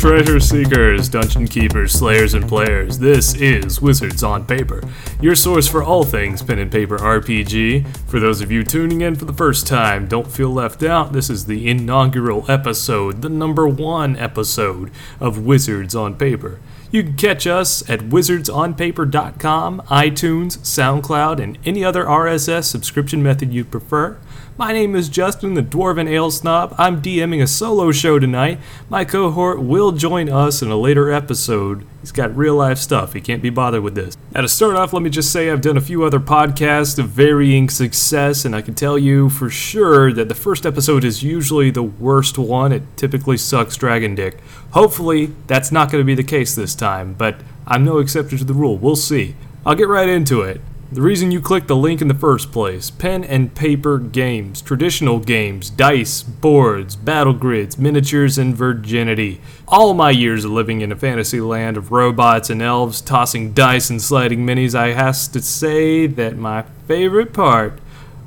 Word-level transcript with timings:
treasure 0.00 0.40
seekers, 0.40 1.10
dungeon 1.10 1.46
keepers, 1.46 1.92
slayers, 1.92 2.32
and 2.32 2.48
players. 2.48 2.98
This 2.98 3.34
is 3.34 3.82
Wizards 3.82 4.22
on 4.22 4.46
Paper, 4.46 4.82
your 5.20 5.34
source 5.34 5.68
for 5.68 5.82
all 5.82 6.04
things 6.04 6.42
pen 6.42 6.58
and 6.58 6.72
paper 6.72 6.96
RPG. 6.96 7.86
For 8.06 8.18
those 8.18 8.40
of 8.40 8.50
you 8.50 8.64
tuning 8.64 9.02
in 9.02 9.14
for 9.14 9.26
the 9.26 9.34
first 9.34 9.66
time, 9.66 10.08
don't 10.08 10.26
feel 10.26 10.48
left 10.48 10.82
out. 10.82 11.12
This 11.12 11.28
is 11.28 11.44
the 11.44 11.68
inaugural 11.68 12.50
episode, 12.50 13.20
the 13.20 13.28
number 13.28 13.68
one 13.68 14.16
episode 14.16 14.90
of 15.20 15.44
Wizards 15.44 15.94
on 15.94 16.14
Paper. 16.14 16.60
You 16.90 17.02
can 17.02 17.16
catch 17.16 17.46
us 17.46 17.88
at 17.90 18.00
wizardsonpaper.com, 18.00 19.82
iTunes, 19.82 20.58
SoundCloud, 20.60 21.42
and 21.42 21.58
any 21.66 21.84
other 21.84 22.06
RSS 22.06 22.64
subscription 22.64 23.22
method 23.22 23.52
you 23.52 23.66
prefer. 23.66 24.16
My 24.60 24.74
name 24.74 24.94
is 24.94 25.08
Justin, 25.08 25.54
the 25.54 25.62
Dwarven 25.62 26.06
Ale 26.06 26.30
Snob. 26.30 26.74
I'm 26.76 27.00
DMing 27.00 27.42
a 27.42 27.46
solo 27.46 27.92
show 27.92 28.18
tonight. 28.18 28.58
My 28.90 29.06
cohort 29.06 29.62
will 29.62 29.90
join 29.90 30.28
us 30.28 30.60
in 30.60 30.70
a 30.70 30.76
later 30.76 31.10
episode. 31.10 31.86
He's 32.02 32.12
got 32.12 32.36
real 32.36 32.56
life 32.56 32.76
stuff. 32.76 33.14
He 33.14 33.22
can't 33.22 33.40
be 33.40 33.48
bothered 33.48 33.82
with 33.82 33.94
this. 33.94 34.18
Now, 34.34 34.42
to 34.42 34.48
start 34.50 34.76
off, 34.76 34.92
let 34.92 35.00
me 35.00 35.08
just 35.08 35.32
say 35.32 35.48
I've 35.48 35.62
done 35.62 35.78
a 35.78 35.80
few 35.80 36.04
other 36.04 36.20
podcasts 36.20 36.98
of 36.98 37.08
varying 37.08 37.70
success, 37.70 38.44
and 38.44 38.54
I 38.54 38.60
can 38.60 38.74
tell 38.74 38.98
you 38.98 39.30
for 39.30 39.48
sure 39.48 40.12
that 40.12 40.28
the 40.28 40.34
first 40.34 40.66
episode 40.66 41.04
is 41.04 41.22
usually 41.22 41.70
the 41.70 41.82
worst 41.82 42.36
one. 42.36 42.70
It 42.70 42.82
typically 42.98 43.38
sucks 43.38 43.78
dragon 43.78 44.14
dick. 44.14 44.40
Hopefully, 44.72 45.32
that's 45.46 45.72
not 45.72 45.90
going 45.90 46.02
to 46.02 46.06
be 46.06 46.14
the 46.14 46.22
case 46.22 46.54
this 46.54 46.74
time, 46.74 47.14
but 47.14 47.36
I'm 47.66 47.82
no 47.82 47.96
exception 47.96 48.36
to 48.36 48.44
the 48.44 48.52
rule. 48.52 48.76
We'll 48.76 48.94
see. 48.94 49.36
I'll 49.64 49.74
get 49.74 49.88
right 49.88 50.08
into 50.10 50.42
it. 50.42 50.60
The 50.92 51.02
reason 51.02 51.30
you 51.30 51.40
clicked 51.40 51.68
the 51.68 51.76
link 51.76 52.02
in 52.02 52.08
the 52.08 52.14
first 52.14 52.50
place 52.50 52.90
pen 52.90 53.22
and 53.22 53.54
paper 53.54 53.96
games, 53.96 54.60
traditional 54.60 55.20
games, 55.20 55.70
dice, 55.70 56.24
boards, 56.24 56.96
battle 56.96 57.32
grids, 57.32 57.78
miniatures, 57.78 58.36
and 58.38 58.56
virginity. 58.56 59.40
All 59.68 59.94
my 59.94 60.10
years 60.10 60.44
of 60.44 60.50
living 60.50 60.80
in 60.80 60.90
a 60.90 60.96
fantasy 60.96 61.40
land 61.40 61.76
of 61.76 61.92
robots 61.92 62.50
and 62.50 62.60
elves 62.60 63.00
tossing 63.00 63.52
dice 63.52 63.88
and 63.88 64.02
sliding 64.02 64.44
minis, 64.44 64.74
I 64.74 64.88
has 64.88 65.28
to 65.28 65.40
say 65.40 66.08
that 66.08 66.36
my 66.36 66.62
favorite 66.88 67.32
part 67.32 67.78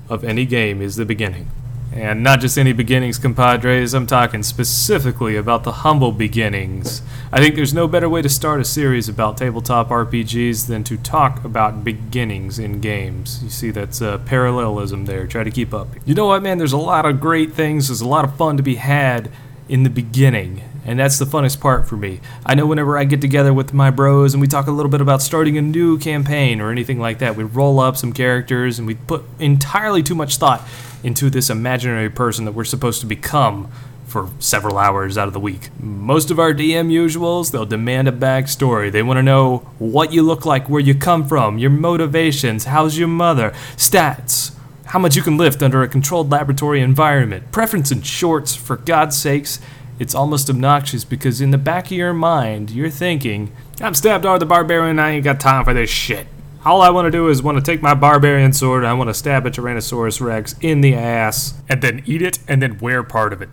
of 0.08 0.24
any 0.24 0.46
game 0.46 0.82
is 0.82 0.96
the 0.96 1.04
beginning. 1.04 1.50
And 1.96 2.24
not 2.24 2.40
just 2.40 2.58
any 2.58 2.74
beginnings, 2.74 3.20
compadres, 3.20 3.94
I'm 3.94 4.08
talking 4.08 4.42
specifically 4.42 5.36
about 5.36 5.64
the 5.64 5.72
humble 5.72 6.12
beginnings. 6.12 7.04
I 7.32 7.38
think 7.38 7.54
there's 7.54 7.74
no 7.74 7.88
better 7.88 8.10
way 8.10 8.24
to 8.24 8.30
start 8.30 8.60
a 8.60 8.66
series 8.66 9.08
about 9.08 9.38
tabletop 9.38 9.90
RPGs 9.90 10.66
than 10.66 10.84
to 10.86 10.98
talk 10.98 11.46
about 11.46 11.84
beginnings 11.84 12.58
in 12.58 12.82
games. 12.82 13.44
You 13.44 13.50
see, 13.52 13.70
that's 13.70 14.02
a 14.02 14.20
parallelism 14.26 15.06
there. 15.06 15.28
Try 15.28 15.44
to 15.44 15.52
keep 15.52 15.72
up. 15.72 15.88
You 16.04 16.16
know 16.16 16.26
what, 16.26 16.42
man? 16.42 16.58
There's 16.58 16.74
a 16.74 16.78
lot 16.78 17.06
of 17.06 17.22
great 17.22 17.54
things, 17.54 17.90
there's 17.90 18.02
a 18.02 18.08
lot 18.08 18.26
of 18.26 18.36
fun 18.36 18.58
to 18.58 18.64
be 18.64 18.76
had 18.76 19.30
in 19.70 19.84
the 19.84 19.92
beginning. 19.92 20.64
And 20.86 21.00
that's 21.00 21.18
the 21.18 21.26
funnest 21.26 21.62
part 21.62 21.88
for 21.88 21.96
me. 21.96 22.20
I 22.46 22.56
know 22.56 22.66
whenever 22.66 22.98
I 22.98 23.06
get 23.06 23.22
together 23.22 23.54
with 23.54 23.74
my 23.74 23.90
bros 23.90 24.34
and 24.34 24.42
we 24.42 24.48
talk 24.48 24.68
a 24.68 24.72
little 24.72 24.92
bit 24.92 25.02
about 25.02 25.22
starting 25.22 25.58
a 25.58 25.62
new 25.62 25.98
campaign 25.98 26.60
or 26.60 26.72
anything 26.72 27.00
like 27.00 27.20
that, 27.20 27.36
we 27.36 27.44
roll 27.44 27.80
up 27.80 27.96
some 27.96 28.12
characters 28.12 28.80
and 28.80 28.88
we 28.88 28.96
put 28.96 29.24
entirely 29.40 30.04
too 30.04 30.16
much 30.16 30.38
thought 30.38 30.62
into 31.04 31.30
this 31.30 31.50
imaginary 31.50 32.10
person 32.10 32.46
that 32.46 32.52
we're 32.52 32.64
supposed 32.64 33.02
to 33.02 33.06
become 33.06 33.72
for 34.14 34.30
several 34.38 34.78
hours 34.78 35.18
out 35.18 35.28
of 35.28 35.34
the 35.34 35.40
week. 35.40 35.70
Most 35.80 36.30
of 36.30 36.38
our 36.38 36.54
DM 36.54 36.92
usuals, 36.92 37.52
they'll 37.52 37.66
demand 37.66 38.08
a 38.08 38.12
backstory. 38.12 38.92
They 38.92 39.02
want 39.02 39.18
to 39.18 39.24
know 39.24 39.60
what 39.80 40.14
you 40.14 40.22
look 40.22 40.46
like, 40.46 40.70
where 40.70 40.80
you 40.80 40.94
come 40.94 41.28
from, 41.28 41.58
your 41.58 41.72
motivations, 41.72 42.66
how's 42.66 42.96
your 42.96 43.08
mother, 43.08 43.52
stats, 43.76 44.54
how 44.86 45.00
much 45.00 45.16
you 45.16 45.24
can 45.24 45.36
lift 45.36 45.64
under 45.64 45.82
a 45.82 45.88
controlled 45.88 46.30
laboratory 46.30 46.80
environment, 46.80 47.52
preference 47.52 47.92
in 47.92 48.04
shorts, 48.04 48.56
for 48.56 48.78
God's 48.78 49.18
sakes. 49.18 49.60
It's 50.00 50.16
almost 50.16 50.50
obnoxious 50.50 51.04
because 51.04 51.40
in 51.40 51.52
the 51.52 51.58
back 51.58 51.86
of 51.86 51.92
your 51.92 52.14
mind, 52.14 52.72
you're 52.72 52.90
thinking, 52.90 53.52
I'm 53.80 53.94
Stabdar 53.94 54.40
the 54.40 54.46
Barbarian, 54.46 54.98
I 54.98 55.12
ain't 55.12 55.24
got 55.24 55.40
time 55.40 55.66
for 55.66 55.74
this 55.74 55.90
shit. 55.90 56.28
All 56.66 56.82
I 56.82 56.90
want 56.90 57.06
to 57.06 57.12
do 57.12 57.28
is 57.28 57.44
want 57.44 57.58
to 57.58 57.64
take 57.64 57.82
my 57.82 57.94
barbarian 57.94 58.54
sword 58.54 58.84
and 58.84 58.88
I 58.88 58.94
want 58.94 59.10
to 59.10 59.14
stab 59.14 59.46
a 59.46 59.52
Tyrannosaurus 59.52 60.22
Rex 60.22 60.56
in 60.62 60.82
the 60.82 60.96
ass 60.96 61.56
and 61.68 61.82
then 61.82 62.02
eat 62.06 62.22
it 62.22 62.40
and 62.48 62.62
then 62.62 62.80
wear 62.80 63.04
part 63.04 63.34
of 63.34 63.42
it. 63.42 63.50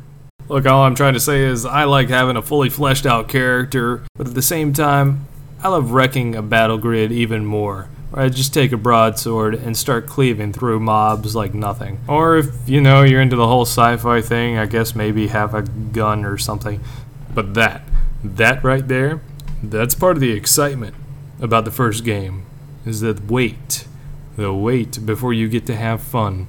Look, 0.48 0.65
all 0.65 0.84
I'm 0.84 0.94
trying 0.94 1.15
to 1.15 1.20
say 1.20 1.44
is 1.44 1.66
I 1.66 1.84
like 1.84 2.09
having 2.09 2.37
a 2.37 2.42
fully 2.42 2.70
fleshed 2.70 3.06
out 3.06 3.28
character, 3.28 4.03
but 4.15 4.28
at 4.28 4.34
the 4.34 4.42
same 4.42 4.72
time, 4.72 5.26
I 5.62 5.69
love 5.69 5.91
wrecking 5.91 6.34
a 6.34 6.42
battle 6.42 6.78
grid 6.78 7.12
even 7.12 7.44
more. 7.44 7.88
I 8.12 8.28
just 8.28 8.53
take 8.53 8.72
a 8.72 8.76
broadsword 8.76 9.54
and 9.54 9.76
start 9.76 10.06
cleaving 10.06 10.53
through 10.53 10.81
mobs 10.81 11.37
like 11.37 11.54
nothing. 11.54 12.00
Or 12.09 12.38
if, 12.38 12.69
you 12.69 12.81
know, 12.81 13.03
you're 13.03 13.21
into 13.21 13.37
the 13.37 13.47
whole 13.47 13.62
sci 13.62 13.97
fi 13.98 14.21
thing, 14.21 14.59
I 14.59 14.66
guess 14.66 14.97
maybe 14.97 15.28
have 15.28 15.54
a 15.54 15.62
gun 15.62 16.25
or 16.25 16.37
something. 16.37 16.81
But 17.32 17.54
that, 17.54 17.82
that 18.25 18.65
right 18.65 18.87
there, 18.87 19.21
that's 19.62 19.94
part 19.94 20.16
of 20.16 20.21
the 20.21 20.32
excitement 20.32 20.97
about 21.41 21.65
the 21.65 21.71
first 21.71 22.04
game 22.04 22.47
is 22.84 23.00
that 23.00 23.31
wait, 23.31 23.87
the 24.37 24.53
wait 24.53 25.06
before 25.06 25.32
you 25.32 25.48
get 25.48 25.66
to 25.66 25.77
have 25.77 26.03
fun, 26.03 26.48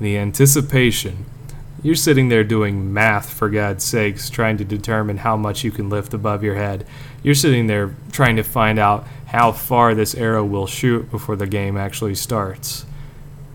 the 0.00 0.18
anticipation. 0.18 1.24
You're 1.82 1.94
sitting 1.94 2.28
there 2.28 2.42
doing 2.42 2.92
math, 2.92 3.32
for 3.32 3.48
God's 3.48 3.84
sakes, 3.84 4.28
trying 4.28 4.56
to 4.58 4.64
determine 4.64 5.18
how 5.18 5.36
much 5.36 5.62
you 5.62 5.70
can 5.70 5.88
lift 5.88 6.12
above 6.12 6.42
your 6.42 6.56
head. 6.56 6.84
You're 7.22 7.36
sitting 7.36 7.68
there 7.68 7.94
trying 8.10 8.34
to 8.36 8.42
find 8.42 8.80
out 8.80 9.06
how 9.28 9.52
far 9.52 9.94
this 9.94 10.14
arrow 10.14 10.44
will 10.44 10.66
shoot 10.66 11.10
before 11.10 11.36
the 11.36 11.46
game 11.46 11.76
actually 11.76 12.14
starts. 12.14 12.86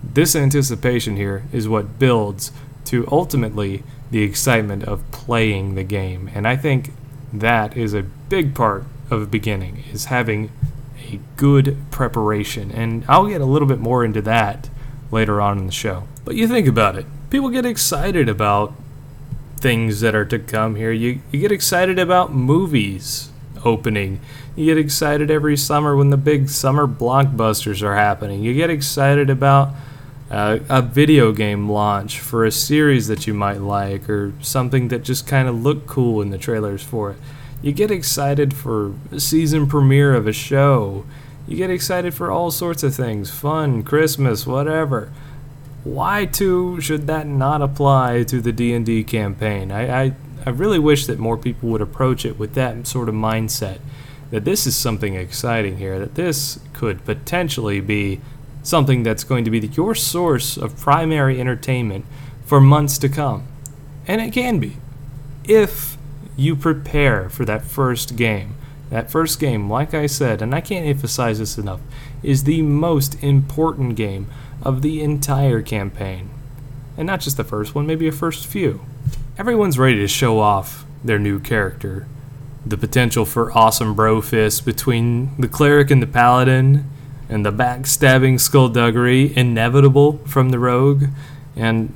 This 0.04 0.36
anticipation 0.36 1.16
here 1.16 1.46
is 1.52 1.68
what 1.68 1.98
builds 1.98 2.52
to 2.86 3.08
ultimately 3.12 3.84
the 4.12 4.22
excitement 4.22 4.84
of 4.84 5.10
playing 5.12 5.74
the 5.74 5.84
game. 5.84 6.30
And 6.36 6.48
I 6.48 6.56
think 6.56 6.92
that 7.34 7.76
is 7.76 7.96
a 7.96 8.04
big 8.04 8.54
part 8.54 8.86
of 9.10 9.32
beginning, 9.32 9.84
is 9.92 10.06
having 10.06 10.52
a 11.12 11.20
good 11.38 11.76
preparation. 11.90 12.72
And 12.72 13.04
I'll 13.08 13.28
get 13.28 13.42
a 13.42 13.46
little 13.46 13.68
bit 13.68 13.80
more 13.80 14.06
into 14.06 14.22
that 14.22 14.70
later 15.10 15.42
on 15.42 15.58
in 15.58 15.66
the 15.66 15.72
show. 15.72 16.08
But 16.24 16.36
you 16.36 16.48
think 16.48 16.68
about 16.68 16.96
it. 16.96 17.08
People 17.32 17.50
get 17.50 17.66
excited 17.66 18.30
about 18.30 18.76
things 19.58 20.02
that 20.02 20.14
are 20.14 20.26
to 20.26 20.38
come 20.38 20.76
here. 20.76 20.92
You, 20.92 21.22
you 21.32 21.40
get 21.40 21.52
excited 21.52 21.98
about 21.98 22.32
movies 22.32 23.32
opening. 23.66 24.20
You 24.56 24.66
get 24.66 24.78
excited 24.78 25.32
every 25.32 25.58
summer 25.58 25.96
when 25.96 26.10
the 26.10 26.18
big 26.18 26.50
summer 26.50 26.88
blockbusters 26.88 27.82
are 27.82 27.96
happening. 27.96 28.44
You 28.44 28.54
get 28.54 28.70
excited 28.70 29.30
about 29.30 29.74
uh, 30.30 30.60
a 30.70 30.82
video 30.82 31.32
game 31.32 31.70
launch 31.70 32.20
for 32.20 32.46
a 32.46 32.52
series 32.52 33.08
that 33.08 33.28
you 33.28 33.34
might 33.34 33.62
like 33.62 34.10
or 34.10 34.34
something 34.42 34.88
that 34.88 35.04
just 35.04 35.28
kind 35.28 35.48
of 35.48 35.62
looked 35.62 35.88
cool 35.88 36.22
in 36.22 36.30
the 36.30 36.38
trailers 36.38 36.82
for 36.82 37.12
it. 37.12 37.18
You 37.62 37.72
get 37.72 37.92
excited 37.92 38.54
for 38.54 38.94
a 39.12 39.20
season 39.20 39.68
premiere 39.68 40.14
of 40.14 40.28
a 40.28 40.34
show. 40.34 41.06
You 41.48 41.56
get 41.56 41.70
excited 41.70 42.14
for 42.14 42.32
all 42.32 42.52
sorts 42.52 42.84
of 42.84 42.96
things, 42.96 43.30
fun, 43.30 43.84
Christmas, 43.84 44.48
whatever. 44.48 45.12
Why 45.84 46.26
too 46.26 46.80
should 46.82 47.08
that 47.08 47.28
not 47.28 47.62
apply 47.62 48.24
to 48.24 48.42
the 48.42 48.52
D&D 48.52 49.04
campaign? 49.04 49.72
I, 49.72 50.04
I 50.06 50.14
I 50.46 50.50
really 50.50 50.80
wish 50.80 51.06
that 51.06 51.20
more 51.20 51.38
people 51.38 51.70
would 51.70 51.82
approach 51.82 52.26
it 52.26 52.38
with 52.38 52.54
that 52.56 52.86
sort 52.88 53.10
of 53.10 53.16
mindset 53.16 53.80
that 54.34 54.46
this 54.46 54.66
is 54.66 54.76
something 54.76 55.14
exciting 55.14 55.78
here, 55.78 56.00
that 56.00 56.16
this 56.16 56.60
could 56.74 57.06
potentially 57.06 57.80
be 57.80 58.20
something 58.64 59.04
that's 59.04 59.24
going 59.24 59.46
to 59.46 59.52
be 59.52 59.60
your 59.60 59.94
source 59.94 60.58
of 60.58 60.76
primary 60.76 61.40
entertainment 61.40 62.04
for 62.44 62.60
months 62.60 62.98
to 62.98 63.10
come. 63.10 63.48
And 64.08 64.20
it 64.20 64.34
can 64.34 64.60
be 64.60 64.78
if 65.44 65.98
you 66.36 66.56
prepare 66.56 67.30
for 67.30 67.46
that 67.46 67.64
first 67.64 68.16
game. 68.16 68.56
That 68.90 69.12
first 69.12 69.40
game, 69.40 69.70
like 69.70 69.94
I 69.94 70.08
said, 70.08 70.42
and 70.42 70.54
I 70.56 70.62
can't 70.62 70.86
emphasize 70.86 71.40
this 71.40 71.58
enough, 71.58 71.82
is 72.22 72.44
the 72.44 72.64
most 72.64 73.22
important 73.24 73.96
game 73.96 74.32
of 74.64 74.82
the 74.82 75.02
entire 75.02 75.62
campaign. 75.62 76.30
And 76.98 77.06
not 77.06 77.22
just 77.22 77.38
the 77.38 77.44
first 77.44 77.76
one, 77.76 77.86
maybe 77.86 78.08
a 78.08 78.12
first 78.12 78.48
few. 78.48 78.82
Everyone's 79.36 79.80
ready 79.80 79.96
to 79.96 80.08
show 80.08 80.38
off 80.38 80.86
their 81.04 81.18
new 81.18 81.40
character. 81.40 82.06
The 82.64 82.78
potential 82.78 83.26
for 83.26 83.52
awesome 83.58 83.96
bro 83.96 84.22
fists 84.22 84.62
between 84.62 85.36
the 85.42 85.48
cleric 85.48 85.90
and 85.90 86.04
the 86.04 86.08
paladin, 86.08 86.88
and 87.30 87.44
the 87.44 87.52
backstabbing 87.52 88.40
skullduggery 88.40 89.36
inevitable 89.36 90.20
from 90.28 90.50
the 90.50 90.60
rogue, 90.60 91.06
and 91.56 91.92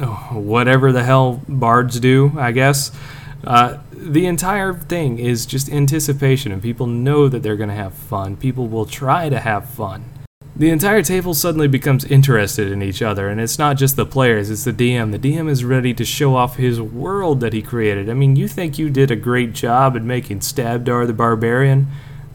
oh, 0.00 0.30
whatever 0.32 0.92
the 0.92 1.02
hell 1.02 1.42
bards 1.48 1.98
do, 1.98 2.32
I 2.38 2.52
guess. 2.52 2.92
Uh, 3.42 3.78
the 3.90 4.26
entire 4.26 4.72
thing 4.72 5.18
is 5.18 5.46
just 5.46 5.68
anticipation, 5.68 6.52
and 6.52 6.62
people 6.62 6.86
know 6.86 7.28
that 7.28 7.42
they're 7.42 7.56
going 7.56 7.68
to 7.68 7.74
have 7.74 7.94
fun. 7.94 8.36
People 8.36 8.68
will 8.68 8.86
try 8.86 9.28
to 9.28 9.40
have 9.40 9.68
fun. 9.68 10.04
The 10.56 10.70
entire 10.70 11.02
table 11.02 11.32
suddenly 11.32 11.68
becomes 11.68 12.04
interested 12.04 12.70
in 12.70 12.82
each 12.82 13.02
other, 13.02 13.28
and 13.28 13.40
it's 13.40 13.58
not 13.58 13.76
just 13.76 13.96
the 13.96 14.04
players, 14.04 14.50
it's 14.50 14.64
the 14.64 14.72
DM. 14.72 15.12
The 15.12 15.18
DM 15.18 15.48
is 15.48 15.64
ready 15.64 15.94
to 15.94 16.04
show 16.04 16.34
off 16.34 16.56
his 16.56 16.80
world 16.80 17.40
that 17.40 17.52
he 17.52 17.62
created. 17.62 18.10
I 18.10 18.14
mean, 18.14 18.36
you 18.36 18.48
think 18.48 18.78
you 18.78 18.90
did 18.90 19.10
a 19.10 19.16
great 19.16 19.52
job 19.52 19.96
at 19.96 20.02
making 20.02 20.40
Stabdar 20.40 21.06
the 21.06 21.12
Barbarian? 21.12 21.86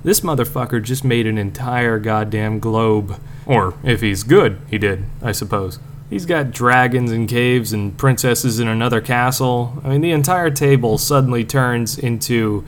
This 0.03 0.21
motherfucker 0.21 0.81
just 0.81 1.03
made 1.03 1.27
an 1.27 1.37
entire 1.37 1.99
goddamn 1.99 2.59
globe. 2.59 3.19
Or, 3.45 3.73
if 3.83 4.01
he's 4.01 4.23
good, 4.23 4.59
he 4.69 4.77
did, 4.77 5.05
I 5.21 5.31
suppose. 5.31 5.79
He's 6.09 6.25
got 6.25 6.51
dragons 6.51 7.11
and 7.11 7.27
caves 7.27 7.73
and 7.73 7.97
princesses 7.97 8.59
in 8.59 8.67
another 8.67 9.01
castle. 9.01 9.81
I 9.83 9.89
mean, 9.89 10.01
the 10.01 10.11
entire 10.11 10.51
table 10.51 10.97
suddenly 10.97 11.43
turns 11.43 11.97
into 11.97 12.63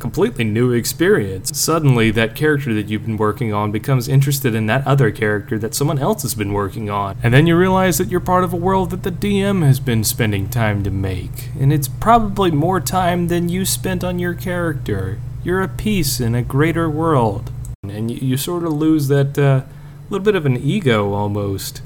completely 0.00 0.44
new 0.44 0.72
experience. 0.72 1.56
Suddenly, 1.56 2.10
that 2.12 2.34
character 2.34 2.74
that 2.74 2.88
you've 2.88 3.06
been 3.06 3.16
working 3.16 3.52
on 3.52 3.70
becomes 3.70 4.08
interested 4.08 4.54
in 4.54 4.66
that 4.66 4.84
other 4.86 5.10
character 5.10 5.58
that 5.58 5.74
someone 5.74 5.98
else 5.98 6.22
has 6.22 6.34
been 6.34 6.52
working 6.52 6.90
on. 6.90 7.16
And 7.22 7.32
then 7.32 7.46
you 7.46 7.56
realize 7.56 7.98
that 7.98 8.08
you're 8.08 8.20
part 8.20 8.42
of 8.42 8.52
a 8.52 8.56
world 8.56 8.90
that 8.90 9.02
the 9.02 9.12
DM 9.12 9.64
has 9.64 9.78
been 9.78 10.02
spending 10.02 10.48
time 10.48 10.82
to 10.82 10.90
make. 10.90 11.50
And 11.58 11.72
it's 11.72 11.86
probably 11.86 12.50
more 12.50 12.80
time 12.80 13.28
than 13.28 13.48
you 13.48 13.64
spent 13.64 14.02
on 14.02 14.18
your 14.18 14.34
character. 14.34 15.20
You're 15.44 15.62
a 15.62 15.68
piece 15.68 16.18
in 16.18 16.34
a 16.34 16.42
greater 16.42 16.90
world. 16.90 17.52
And 17.84 18.10
you, 18.10 18.16
you 18.16 18.36
sort 18.36 18.64
of 18.64 18.72
lose 18.72 19.08
that 19.08 19.38
uh, 19.38 19.62
little 20.10 20.24
bit 20.24 20.34
of 20.34 20.46
an 20.46 20.56
ego 20.56 21.12
almost. 21.12 21.82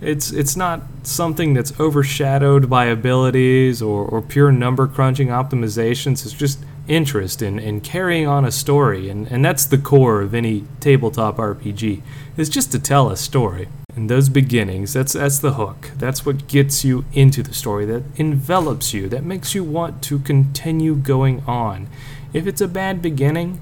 It's 0.00 0.30
it's 0.30 0.56
not 0.56 0.82
something 1.02 1.54
that's 1.54 1.78
overshadowed 1.80 2.68
by 2.68 2.86
abilities 2.86 3.80
or, 3.80 4.04
or 4.04 4.20
pure 4.20 4.52
number 4.52 4.86
crunching 4.86 5.28
optimizations. 5.28 6.24
It's 6.24 6.32
just 6.32 6.64
interest 6.88 7.42
in, 7.42 7.58
in 7.58 7.80
carrying 7.80 8.26
on 8.26 8.44
a 8.44 8.50
story, 8.50 9.08
and, 9.08 9.26
and 9.28 9.44
that's 9.44 9.64
the 9.64 9.78
core 9.78 10.22
of 10.22 10.34
any 10.34 10.64
tabletop 10.80 11.36
RPG. 11.36 12.02
Is 12.36 12.48
just 12.48 12.70
to 12.72 12.78
tell 12.78 13.08
a 13.10 13.16
story. 13.16 13.68
And 13.94 14.10
those 14.10 14.28
beginnings, 14.28 14.92
that's 14.92 15.14
that's 15.14 15.38
the 15.38 15.54
hook. 15.54 15.90
That's 15.96 16.26
what 16.26 16.48
gets 16.48 16.84
you 16.84 17.06
into 17.14 17.42
the 17.42 17.54
story, 17.54 17.86
that 17.86 18.02
envelops 18.16 18.92
you, 18.92 19.08
that 19.08 19.24
makes 19.24 19.54
you 19.54 19.64
want 19.64 20.02
to 20.02 20.18
continue 20.18 20.94
going 20.94 21.42
on. 21.46 21.88
If 22.34 22.46
it's 22.46 22.60
a 22.60 22.68
bad 22.68 23.00
beginning, 23.00 23.60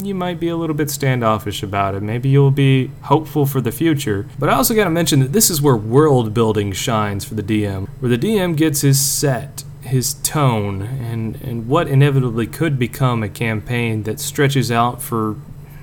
you 0.00 0.14
might 0.14 0.40
be 0.40 0.48
a 0.48 0.56
little 0.56 0.74
bit 0.74 0.90
standoffish 0.90 1.62
about 1.62 1.94
it. 1.94 2.02
Maybe 2.02 2.28
you'll 2.28 2.50
be 2.50 2.90
hopeful 3.02 3.46
for 3.46 3.60
the 3.60 3.72
future. 3.72 4.26
But 4.38 4.48
I 4.48 4.54
also 4.54 4.74
got 4.74 4.84
to 4.84 4.90
mention 4.90 5.20
that 5.20 5.32
this 5.32 5.50
is 5.50 5.60
where 5.60 5.76
world 5.76 6.32
building 6.32 6.72
shines 6.72 7.24
for 7.24 7.34
the 7.34 7.42
DM, 7.42 7.88
where 8.00 8.08
the 8.08 8.18
DM 8.18 8.56
gets 8.56 8.80
his 8.80 8.98
set, 8.98 9.64
his 9.82 10.14
tone, 10.14 10.82
and, 10.82 11.36
and 11.42 11.68
what 11.68 11.88
inevitably 11.88 12.46
could 12.46 12.78
become 12.78 13.22
a 13.22 13.28
campaign 13.28 14.04
that 14.04 14.20
stretches 14.20 14.70
out 14.70 15.02
for 15.02 15.36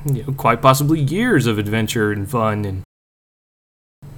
you 0.06 0.24
know, 0.24 0.34
quite 0.34 0.62
possibly 0.62 1.00
years 1.00 1.46
of 1.46 1.58
adventure 1.58 2.12
and 2.12 2.30
fun 2.30 2.66
and 2.66 2.84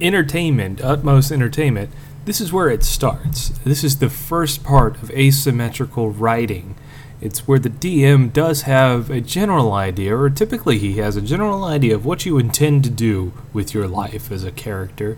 entertainment, 0.00 0.80
utmost 0.80 1.30
entertainment. 1.32 1.90
This 2.24 2.40
is 2.40 2.52
where 2.52 2.70
it 2.70 2.84
starts. 2.84 3.48
This 3.64 3.82
is 3.82 3.98
the 3.98 4.08
first 4.08 4.62
part 4.62 5.02
of 5.02 5.10
asymmetrical 5.10 6.10
writing 6.10 6.76
it's 7.22 7.46
where 7.46 7.60
the 7.60 7.70
DM 7.70 8.32
does 8.32 8.62
have 8.62 9.08
a 9.08 9.20
general 9.20 9.72
idea, 9.72 10.16
or 10.16 10.28
typically 10.28 10.78
he 10.78 10.94
has 10.94 11.14
a 11.14 11.22
general 11.22 11.62
idea 11.62 11.94
of 11.94 12.04
what 12.04 12.26
you 12.26 12.36
intend 12.36 12.82
to 12.82 12.90
do 12.90 13.32
with 13.52 13.72
your 13.72 13.86
life 13.86 14.32
as 14.32 14.42
a 14.42 14.50
character, 14.50 15.16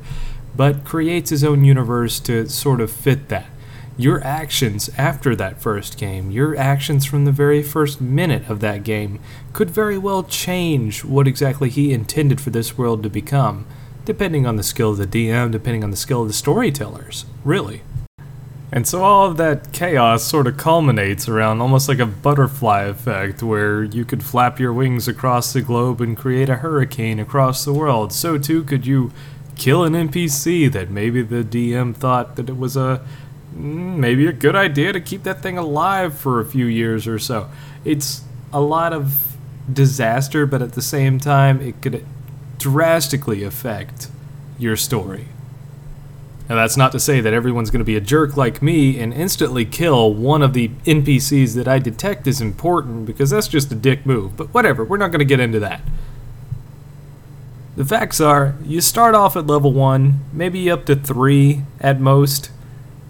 but 0.55 0.85
creates 0.85 1.31
his 1.31 1.43
own 1.43 1.65
universe 1.65 2.21
to 2.21 2.47
sort 2.47 2.83
of 2.83 2.91
fit 2.91 3.31
that. 3.31 3.47
Your 3.97 4.25
actions 4.25 4.91
after 4.99 5.37
that 5.37 5.63
first 5.63 5.97
game, 5.97 6.33
your 6.33 6.57
actions 6.57 7.05
from 7.05 7.25
the 7.25 7.31
very 7.31 7.63
first 7.63 8.01
minute 8.01 8.49
of 8.51 8.59
that 8.59 8.83
game, 8.83 9.21
could 9.53 9.71
very 9.71 9.97
well 9.97 10.25
change 10.25 11.05
what 11.05 11.29
exactly 11.29 11.71
he 11.71 11.93
intended 11.93 12.41
for 12.41 12.51
this 12.51 12.77
world 12.77 13.05
to 13.05 13.09
become, 13.09 13.67
depending 14.05 14.47
on 14.47 14.57
the 14.57 14.65
skill 14.65 14.91
of 14.91 14.99
the 14.99 15.07
DM, 15.07 15.53
depending 15.53 15.85
on 15.85 15.93
the 15.93 15.97
skill 15.97 16.23
of 16.23 16.29
the 16.29 16.35
storytellers, 16.35 17.25
really. 17.45 17.83
And 18.73 18.89
so 18.89 19.05
all 19.05 19.27
of 19.27 19.37
that 19.37 19.73
chaos 19.73 20.25
sort 20.25 20.49
of 20.49 20.57
culminates 20.57 21.29
around 21.29 21.61
almost 21.61 21.89
like 21.89 22.01
a 22.01 22.07
butterfly 22.07 22.83
effect, 22.83 23.45
where 23.45 23.85
you 23.85 24.05
could 24.05 24.25
flap 24.25 24.59
your 24.59 24.73
wings 24.73 25.07
across 25.07 25.53
the 25.53 25.63
globe 25.63 26.01
and 26.01 26.17
create 26.17 26.49
a 26.49 26.57
hurricane 26.57 27.21
across 27.21 27.65
the 27.65 27.73
world. 27.73 28.13
So 28.13 28.39
too 28.39 28.65
could 28.65 28.85
you 28.85 29.13
kill 29.55 29.85
an 29.85 29.93
NPC 29.93 30.73
that 30.73 30.91
maybe 30.91 31.23
the 31.23 31.45
DM 31.45 31.95
thought 31.95 32.35
that 32.35 32.49
it 32.49 32.57
was 32.57 32.77
a 32.77 33.01
maybe 33.55 34.27
a 34.27 34.33
good 34.33 34.57
idea 34.57 34.93
to 34.93 35.01
keep 35.01 35.23
that 35.23 35.41
thing 35.41 35.57
alive 35.57 36.19
for 36.19 36.41
a 36.41 36.45
few 36.45 36.67
years 36.67 37.07
or 37.07 37.19
so. 37.19 37.49
It's 37.85 38.23
a 38.53 38.61
lot 38.61 38.93
of 38.93 39.37
disaster, 39.73 40.47
but 40.47 40.63
at 40.63 40.73
the 40.73 40.83
same 40.83 41.19
time, 41.19 41.61
it 41.61 41.81
could 41.81 42.05
drastically 42.59 43.43
affect 43.43 44.09
your 44.59 44.77
story. 44.77 45.29
Now, 46.49 46.57
that's 46.57 46.77
not 46.77 46.93
to 46.93 47.01
say 47.01 47.23
that 47.23 47.33
everyone's 47.33 47.71
going 47.71 47.81
to 47.81 47.87
be 47.87 47.97
a 47.97 48.03
jerk 48.03 48.37
like 48.37 48.61
me 48.61 49.01
and 49.01 49.15
instantly 49.15 49.65
kill 49.65 50.13
one 50.13 50.43
of 50.43 50.53
the 50.53 50.69
NPCs 50.85 51.55
that 51.55 51.67
I 51.67 51.79
detect 51.79 52.27
is 52.27 52.43
important, 52.43 53.07
because 53.07 53.31
that's 53.31 53.49
just 53.49 53.73
a 53.73 53.75
dick 53.75 54.05
move. 54.05 54.37
But 54.37 54.53
whatever, 54.53 54.85
we're 54.85 54.99
not 54.99 55.11
going 55.11 55.21
to 55.21 55.25
get 55.25 55.41
into 55.41 55.59
that. 55.61 55.81
The 57.77 57.85
facts 57.85 58.21
are, 58.21 58.57
you 58.63 58.83
start 58.83 59.15
off 59.15 59.37
at 59.37 59.47
level 59.47 59.73
1, 59.73 60.21
maybe 60.33 60.71
up 60.71 60.85
to 60.87 60.95
3 60.95 61.63
at 61.81 61.99
most. 61.99 62.51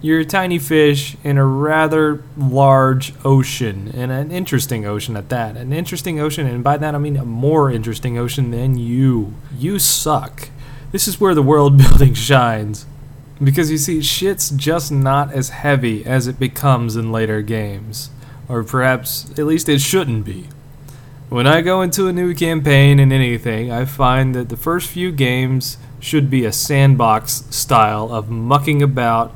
You're 0.04 0.20
a 0.20 0.26
tiny 0.26 0.58
fish 0.58 1.16
in 1.24 1.38
a 1.38 1.46
rather 1.46 2.22
large 2.36 3.14
ocean, 3.24 3.90
and 3.94 4.12
an 4.12 4.30
interesting 4.30 4.84
ocean 4.84 5.16
at 5.16 5.30
that. 5.30 5.56
An 5.56 5.72
interesting 5.72 6.20
ocean, 6.20 6.46
and 6.46 6.62
by 6.62 6.76
that 6.76 6.94
I 6.94 6.98
mean 6.98 7.16
a 7.16 7.24
more 7.24 7.70
interesting 7.70 8.18
ocean 8.18 8.50
than 8.50 8.76
you. 8.76 9.32
You 9.56 9.78
suck. 9.78 10.50
This 10.92 11.08
is 11.08 11.18
where 11.18 11.34
the 11.34 11.40
world 11.40 11.78
building 11.88 12.12
shines. 12.12 12.84
Because 13.42 13.70
you 13.70 13.78
see, 13.78 14.02
shit's 14.02 14.50
just 14.50 14.92
not 14.92 15.32
as 15.32 15.48
heavy 15.48 16.04
as 16.04 16.26
it 16.26 16.38
becomes 16.38 16.96
in 16.96 17.10
later 17.10 17.40
games. 17.40 18.10
Or 18.46 18.62
perhaps, 18.62 19.30
at 19.38 19.46
least 19.46 19.70
it 19.70 19.80
shouldn't 19.80 20.26
be. 20.26 20.48
When 21.30 21.46
I 21.46 21.62
go 21.62 21.80
into 21.80 22.08
a 22.08 22.12
new 22.12 22.34
campaign 22.34 23.00
in 23.00 23.10
anything, 23.10 23.72
I 23.72 23.86
find 23.86 24.34
that 24.34 24.50
the 24.50 24.58
first 24.58 24.90
few 24.90 25.10
games 25.12 25.78
should 25.98 26.28
be 26.28 26.44
a 26.44 26.52
sandbox 26.52 27.44
style 27.48 28.12
of 28.12 28.28
mucking 28.28 28.82
about, 28.82 29.34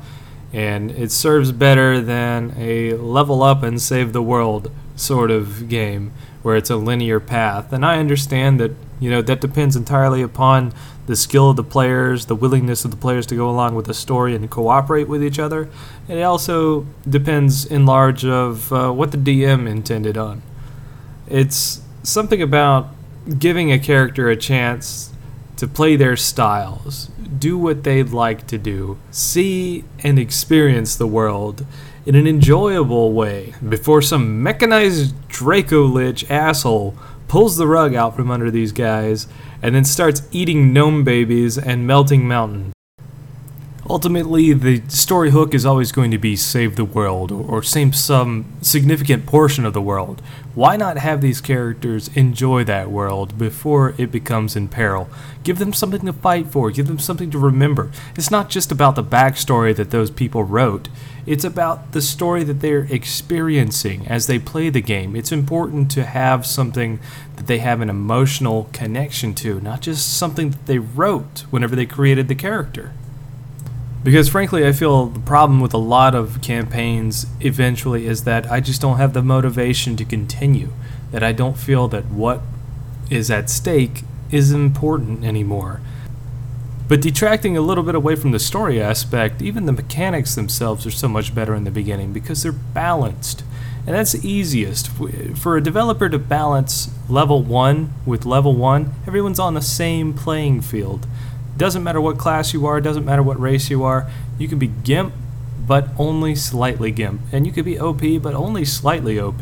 and 0.51 0.91
it 0.91 1.11
serves 1.11 1.51
better 1.51 2.01
than 2.01 2.53
a 2.57 2.93
level 2.93 3.43
up 3.43 3.63
and 3.63 3.81
save 3.81 4.13
the 4.13 4.21
world 4.21 4.71
sort 4.95 5.31
of 5.31 5.69
game 5.69 6.11
where 6.41 6.55
it's 6.55 6.69
a 6.69 6.75
linear 6.75 7.19
path. 7.19 7.71
And 7.73 7.85
I 7.85 7.99
understand 7.99 8.59
that, 8.59 8.71
you 8.99 9.09
know, 9.09 9.21
that 9.21 9.41
depends 9.41 9.75
entirely 9.75 10.21
upon 10.21 10.73
the 11.05 11.15
skill 11.15 11.49
of 11.49 11.55
the 11.55 11.63
players, 11.63 12.27
the 12.27 12.35
willingness 12.35 12.85
of 12.85 12.91
the 12.91 12.97
players 12.97 13.25
to 13.27 13.35
go 13.35 13.49
along 13.49 13.75
with 13.75 13.85
the 13.85 13.93
story 13.93 14.35
and 14.35 14.49
cooperate 14.49 15.07
with 15.07 15.23
each 15.23 15.39
other. 15.39 15.69
And 16.07 16.19
it 16.19 16.21
also 16.21 16.85
depends 17.07 17.65
in 17.65 17.85
large 17.85 18.23
of 18.25 18.71
uh, 18.71 18.91
what 18.91 19.11
the 19.11 19.17
DM 19.17 19.67
intended 19.67 20.17
on. 20.17 20.41
It's 21.27 21.81
something 22.03 22.41
about 22.41 22.89
giving 23.37 23.71
a 23.71 23.79
character 23.79 24.29
a 24.29 24.37
chance 24.37 25.11
to 25.59 25.67
play 25.67 25.95
their 25.95 26.15
styles, 26.15 27.09
do 27.37 27.57
what 27.57 27.83
they'd 27.83 28.09
like 28.09 28.47
to 28.47 28.57
do, 28.57 28.97
see 29.11 29.83
and 29.99 30.17
experience 30.17 30.95
the 30.95 31.07
world 31.07 31.65
in 32.05 32.15
an 32.15 32.25
enjoyable 32.25 33.13
way 33.13 33.53
before 33.67 34.01
some 34.01 34.41
mechanized 34.41 35.13
Draco 35.27 35.83
Lich 35.83 36.29
asshole 36.31 36.95
pulls 37.27 37.57
the 37.57 37.67
rug 37.67 37.93
out 37.93 38.15
from 38.15 38.31
under 38.31 38.49
these 38.49 38.71
guys, 38.71 39.27
and 39.61 39.75
then 39.75 39.85
starts 39.85 40.23
eating 40.31 40.73
gnome 40.73 41.03
babies 41.03 41.57
and 41.57 41.85
melting 41.85 42.27
mountains. 42.27 42.73
Ultimately, 43.91 44.53
the 44.53 44.83
story 44.87 45.31
hook 45.31 45.55
is 45.55 45.65
always 45.65 45.91
going 45.91 46.11
to 46.11 46.19
be 46.19 46.35
save 46.35 46.75
the 46.75 46.85
world 46.85 47.31
or 47.31 47.63
save 47.63 47.95
some 47.95 48.45
significant 48.61 49.25
portion 49.25 49.65
of 49.65 49.73
the 49.73 49.81
world. 49.81 50.21
Why 50.53 50.77
not 50.77 50.99
have 50.99 51.21
these 51.21 51.41
characters 51.41 52.07
enjoy 52.09 52.65
that 52.65 52.91
world 52.91 53.35
before 53.39 53.95
it 53.97 54.11
becomes 54.11 54.55
in 54.55 54.67
peril? 54.67 55.09
Give 55.41 55.57
them 55.57 55.73
something 55.73 56.05
to 56.05 56.13
fight 56.13 56.45
for, 56.47 56.69
give 56.69 56.85
them 56.85 56.99
something 56.99 57.31
to 57.31 57.39
remember. 57.39 57.91
It's 58.15 58.29
not 58.29 58.51
just 58.51 58.71
about 58.71 58.95
the 58.95 59.03
backstory 59.03 59.75
that 59.75 59.89
those 59.89 60.11
people 60.11 60.43
wrote, 60.43 60.87
it's 61.25 61.43
about 61.43 61.93
the 61.93 62.01
story 62.01 62.43
that 62.43 62.61
they're 62.61 62.87
experiencing 62.91 64.07
as 64.07 64.27
they 64.27 64.37
play 64.37 64.69
the 64.69 64.81
game. 64.81 65.15
It's 65.15 65.31
important 65.31 65.89
to 65.91 66.05
have 66.05 66.45
something 66.45 66.99
that 67.37 67.47
they 67.47 67.57
have 67.57 67.81
an 67.81 67.89
emotional 67.89 68.69
connection 68.71 69.33
to, 69.35 69.59
not 69.61 69.81
just 69.81 70.15
something 70.15 70.51
that 70.51 70.67
they 70.67 70.77
wrote 70.77 71.45
whenever 71.49 71.75
they 71.75 71.87
created 71.87 72.27
the 72.27 72.35
character. 72.35 72.93
Because 74.03 74.29
frankly, 74.29 74.65
I 74.65 74.71
feel 74.71 75.07
the 75.07 75.19
problem 75.19 75.59
with 75.59 75.73
a 75.73 75.77
lot 75.77 76.15
of 76.15 76.41
campaigns 76.41 77.25
eventually 77.41 78.05
is 78.05 78.23
that 78.23 78.49
I 78.49 78.61
just 78.61 78.81
don't 78.81 78.97
have 78.97 79.13
the 79.13 79.21
motivation 79.21 79.97
to 79.97 80.05
continue. 80.05 80.69
That 81.11 81.23
I 81.23 81.31
don't 81.31 81.57
feel 81.57 81.87
that 81.89 82.05
what 82.05 82.41
is 83.09 83.29
at 83.29 83.49
stake 83.49 84.03
is 84.31 84.51
important 84.51 85.25
anymore. 85.25 85.81
But 86.87 87.01
detracting 87.01 87.55
a 87.55 87.61
little 87.61 87.83
bit 87.83 87.93
away 87.93 88.15
from 88.15 88.31
the 88.31 88.39
story 88.39 88.81
aspect, 88.81 89.41
even 89.41 89.65
the 89.65 89.71
mechanics 89.71 90.33
themselves 90.33 90.87
are 90.87 90.91
so 90.91 91.07
much 91.07 91.35
better 91.35 91.53
in 91.53 91.63
the 91.63 91.71
beginning 91.71 92.13
because 92.13 92.41
they're 92.41 92.51
balanced. 92.51 93.43
And 93.85 93.95
that's 93.95 94.23
easiest. 94.25 94.89
For 95.37 95.57
a 95.57 95.61
developer 95.61 96.09
to 96.09 96.19
balance 96.19 96.89
level 97.07 97.43
1 97.43 97.93
with 98.05 98.25
level 98.25 98.55
1, 98.55 98.93
everyone's 99.07 99.39
on 99.39 99.53
the 99.53 99.61
same 99.61 100.13
playing 100.13 100.61
field. 100.61 101.05
Doesn't 101.59 101.83
matter 101.83 101.99
what 101.99 102.17
class 102.17 102.53
you 102.53 102.65
are, 102.67 102.77
it 102.77 102.83
doesn't 102.83 103.03
matter 103.03 103.21
what 103.21 103.37
race 103.37 103.69
you 103.69 103.83
are. 103.83 104.09
You 104.37 104.47
can 104.47 104.59
be 104.59 104.67
GIMP, 104.67 105.13
but 105.67 105.89
only 105.97 106.33
slightly 106.33 106.89
GIMP. 106.89 107.19
And 107.33 107.45
you 107.45 107.51
could 107.51 107.65
be 107.65 107.77
OP, 107.77 107.99
but 108.21 108.33
only 108.33 108.63
slightly 108.63 109.19
OP. 109.19 109.41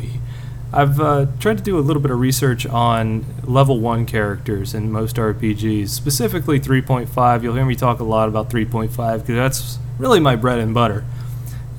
I've 0.72 0.98
uh, 1.00 1.26
tried 1.38 1.58
to 1.58 1.62
do 1.62 1.78
a 1.78 1.80
little 1.80 2.02
bit 2.02 2.10
of 2.10 2.18
research 2.18 2.66
on 2.66 3.24
level 3.44 3.78
1 3.78 4.04
characters 4.06 4.74
in 4.74 4.90
most 4.90 5.14
RPGs, 5.14 5.90
specifically 5.90 6.58
3.5. 6.58 7.42
You'll 7.44 7.54
hear 7.54 7.64
me 7.64 7.76
talk 7.76 8.00
a 8.00 8.04
lot 8.04 8.28
about 8.28 8.50
3.5 8.50 8.90
because 8.90 9.24
that's 9.28 9.78
really 9.96 10.18
my 10.18 10.34
bread 10.34 10.58
and 10.58 10.74
butter. 10.74 11.04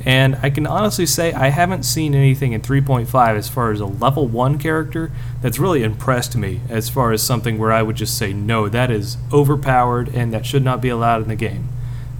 And 0.06 0.38
I 0.41 0.50
can 0.50 0.65
honestly 0.65 1.06
say 1.06 1.34
I 1.34 1.50
haven't 1.50 1.84
seen 1.84 2.15
anything 2.15 2.53
in 2.53 2.62
3.5 2.62 3.36
as 3.36 3.50
far 3.50 3.72
as 3.72 3.82
a 3.82 3.86
level 3.86 4.27
1 4.27 4.58
character 4.58 5.12
that's 5.41 5.60
really 5.60 5.84
impressed 5.84 6.36
me 6.38 6.62
as 6.70 6.89
far 6.89 7.12
as 7.12 7.22
something 7.22 7.58
where 7.58 7.72
I 7.72 7.82
would 7.82 7.98
just 7.98 8.18
say, 8.18 8.32
no, 8.32 8.70
that 8.70 8.89
is 8.89 9.18
overpowered 9.34 10.10
and 10.15 10.34
that 10.34 10.46
should 10.46 10.63
not 10.63 10.82
be 10.82 10.89
allowed 10.89 11.22
in 11.22 11.27
the 11.27 11.36
game. 11.36 11.68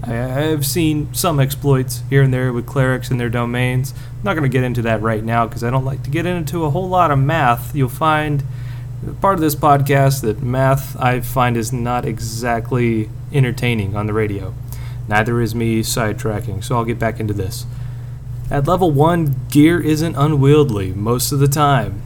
I 0.02 0.12
have 0.12 0.64
seen 0.64 1.12
some 1.12 1.38
exploits 1.38 2.02
here 2.08 2.22
and 2.22 2.32
there 2.32 2.52
with 2.52 2.66
clerics 2.66 3.10
and 3.10 3.20
their 3.20 3.28
domains. 3.28 3.92
I'm 3.92 4.24
not 4.24 4.34
going 4.34 4.50
to 4.50 4.54
get 4.54 4.64
into 4.64 4.82
that 4.82 5.02
right 5.02 5.22
now 5.22 5.46
because 5.46 5.62
I 5.62 5.70
don't 5.70 5.84
like 5.84 6.02
to 6.04 6.10
get 6.10 6.26
into 6.26 6.64
a 6.64 6.70
whole 6.70 6.88
lot 6.88 7.10
of 7.10 7.18
math. 7.18 7.74
You'll 7.74 7.90
find 7.90 8.42
part 9.20 9.34
of 9.34 9.40
this 9.40 9.54
podcast 9.54 10.22
that 10.22 10.42
math 10.42 10.98
I 10.98 11.20
find 11.20 11.56
is 11.56 11.72
not 11.72 12.04
exactly 12.04 13.10
entertaining 13.32 13.94
on 13.94 14.06
the 14.06 14.12
radio. 14.12 14.54
Neither 15.10 15.40
is 15.42 15.54
me 15.54 15.80
sidetracking, 15.80 16.64
so 16.64 16.76
I'll 16.76 16.84
get 16.86 16.98
back 16.98 17.20
into 17.20 17.34
this. 17.34 17.66
At 18.50 18.66
level 18.66 18.90
1, 18.90 19.48
gear 19.50 19.80
isn't 19.80 20.16
unwieldy 20.16 20.92
most 20.92 21.32
of 21.32 21.38
the 21.38 21.48
time. 21.48 22.00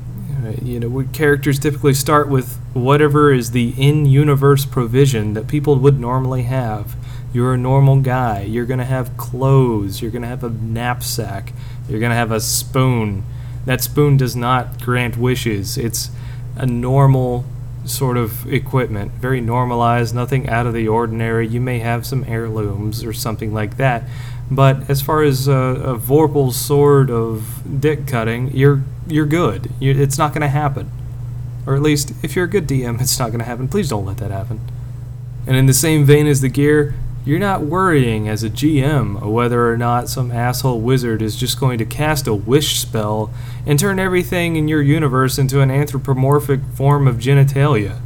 Uh, 0.44 0.52
you 0.62 0.80
know, 0.80 1.06
characters 1.12 1.58
typically 1.58 1.94
start 1.94 2.28
with 2.28 2.58
whatever 2.72 3.32
is 3.32 3.52
the 3.52 3.74
in 3.78 4.06
universe 4.06 4.66
provision 4.66 5.34
that 5.34 5.46
people 5.46 5.76
would 5.76 6.00
normally 6.00 6.42
have 6.42 6.96
you're 7.34 7.52
a 7.52 7.58
normal 7.58 8.00
guy. 8.00 8.42
You're 8.42 8.64
going 8.64 8.78
to 8.78 8.84
have 8.84 9.16
clothes. 9.16 10.00
You're 10.00 10.12
going 10.12 10.22
to 10.22 10.28
have 10.28 10.44
a 10.44 10.50
knapsack. 10.50 11.52
You're 11.88 11.98
going 11.98 12.10
to 12.10 12.16
have 12.16 12.30
a 12.30 12.38
spoon. 12.38 13.24
That 13.66 13.82
spoon 13.82 14.16
does 14.16 14.36
not 14.36 14.80
grant 14.80 15.16
wishes. 15.16 15.76
It's 15.76 16.10
a 16.56 16.64
normal 16.64 17.44
sort 17.84 18.16
of 18.16 18.50
equipment, 18.52 19.12
very 19.12 19.40
normalized, 19.40 20.14
nothing 20.14 20.48
out 20.48 20.66
of 20.66 20.74
the 20.74 20.88
ordinary. 20.88 21.46
You 21.46 21.60
may 21.60 21.78
have 21.80 22.06
some 22.06 22.24
heirlooms 22.26 23.04
or 23.04 23.12
something 23.12 23.52
like 23.52 23.76
that. 23.76 24.04
But 24.50 24.88
as 24.90 25.00
far 25.00 25.22
as 25.22 25.48
a, 25.48 25.96
Vorpal's 25.98 26.56
sword 26.56 27.10
of 27.10 27.80
dick 27.80 28.06
cutting, 28.06 28.50
you're 28.52 28.82
you're 29.06 29.26
good. 29.26 29.70
you 29.80 29.92
it's 29.92 30.18
not 30.18 30.32
going 30.32 30.42
to 30.42 30.48
happen. 30.48 30.90
Or 31.66 31.74
at 31.74 31.82
least, 31.82 32.12
if 32.22 32.36
you're 32.36 32.44
a 32.44 32.48
good 32.48 32.66
DM, 32.66 33.00
it's 33.00 33.18
not 33.18 33.28
going 33.28 33.38
to 33.38 33.44
happen. 33.44 33.68
Please 33.68 33.88
don't 33.88 34.04
let 34.04 34.18
that 34.18 34.30
happen. 34.30 34.60
And 35.46 35.56
in 35.56 35.66
the 35.66 35.74
same 35.74 36.04
vein 36.04 36.26
as 36.26 36.40
the 36.40 36.48
gear, 36.48 36.94
you're 37.24 37.38
not 37.38 37.62
worrying 37.62 38.28
as 38.28 38.42
a 38.42 38.50
GM 38.50 39.22
whether 39.22 39.70
or 39.70 39.78
not 39.78 40.08
some 40.08 40.30
asshole 40.30 40.80
wizard 40.80 41.22
is 41.22 41.36
just 41.36 41.58
going 41.58 41.78
to 41.78 41.86
cast 41.86 42.26
a 42.26 42.34
wish 42.34 42.78
spell 42.78 43.32
and 43.66 43.78
turn 43.78 43.98
everything 43.98 44.56
in 44.56 44.68
your 44.68 44.82
universe 44.82 45.38
into 45.38 45.60
an 45.60 45.70
anthropomorphic 45.70 46.60
form 46.74 47.08
of 47.08 47.16
genitalia. 47.16 48.00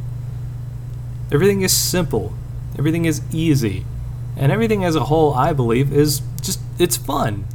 Everything 1.31 1.61
is 1.61 1.75
simple, 1.75 2.33
everything 2.77 3.05
is 3.05 3.21
easy, 3.31 3.85
and 4.37 4.51
everything 4.51 4.85
as 4.85 4.95
a 4.95 5.05
whole, 5.05 5.33
I 5.33 5.51
believe, 5.53 5.91
is 5.91 6.21
just 6.41 6.61
it's 6.79 6.95
fun. 6.95 7.45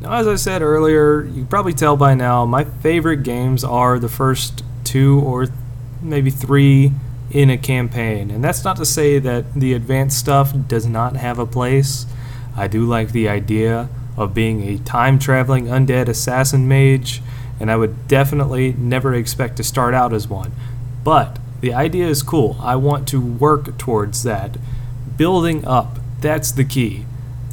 Now, 0.00 0.14
as 0.14 0.26
I 0.26 0.34
said 0.34 0.62
earlier, 0.62 1.22
you 1.24 1.44
probably 1.44 1.72
tell 1.72 1.96
by 1.96 2.14
now, 2.14 2.44
my 2.44 2.64
favorite 2.64 3.22
games 3.22 3.62
are 3.62 3.98
the 3.98 4.08
first 4.08 4.64
two 4.82 5.20
or 5.20 5.46
maybe 6.02 6.30
three 6.30 6.92
in 7.34 7.50
a 7.50 7.58
campaign. 7.58 8.30
And 8.30 8.42
that's 8.42 8.64
not 8.64 8.76
to 8.76 8.86
say 8.86 9.18
that 9.18 9.54
the 9.54 9.74
advanced 9.74 10.18
stuff 10.18 10.54
does 10.68 10.86
not 10.86 11.16
have 11.16 11.38
a 11.38 11.44
place. 11.44 12.06
I 12.56 12.68
do 12.68 12.86
like 12.86 13.10
the 13.10 13.28
idea 13.28 13.88
of 14.16 14.32
being 14.32 14.62
a 14.62 14.78
time 14.78 15.18
traveling 15.18 15.66
undead 15.66 16.08
assassin 16.08 16.68
mage, 16.68 17.20
and 17.58 17.72
I 17.72 17.76
would 17.76 18.06
definitely 18.06 18.72
never 18.74 19.12
expect 19.12 19.56
to 19.56 19.64
start 19.64 19.94
out 19.94 20.12
as 20.12 20.28
one. 20.28 20.52
But 21.02 21.40
the 21.60 21.74
idea 21.74 22.06
is 22.06 22.22
cool. 22.22 22.56
I 22.60 22.76
want 22.76 23.08
to 23.08 23.20
work 23.20 23.76
towards 23.78 24.22
that. 24.22 24.56
Building 25.16 25.66
up, 25.66 25.98
that's 26.20 26.52
the 26.52 26.64
key. 26.64 27.04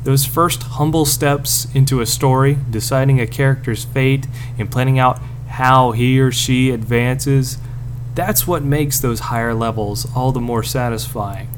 Those 0.04 0.26
first 0.26 0.62
humble 0.64 1.06
steps 1.06 1.68
into 1.74 2.02
a 2.02 2.06
story, 2.06 2.58
deciding 2.70 3.20
a 3.20 3.26
character's 3.26 3.84
fate, 3.84 4.28
and 4.60 4.72
planning 4.72 5.00
out 5.00 5.20
how 5.48 5.92
he 5.92 6.20
or 6.20 6.32
she 6.32 6.70
advances 6.70 7.58
that's 8.16 8.48
what 8.48 8.64
makes 8.64 9.00
those 9.00 9.20
higher 9.22 9.54
levels 9.54 10.08
all 10.16 10.32
the 10.32 10.42
more 10.42 10.64
satisfying. 10.64 11.50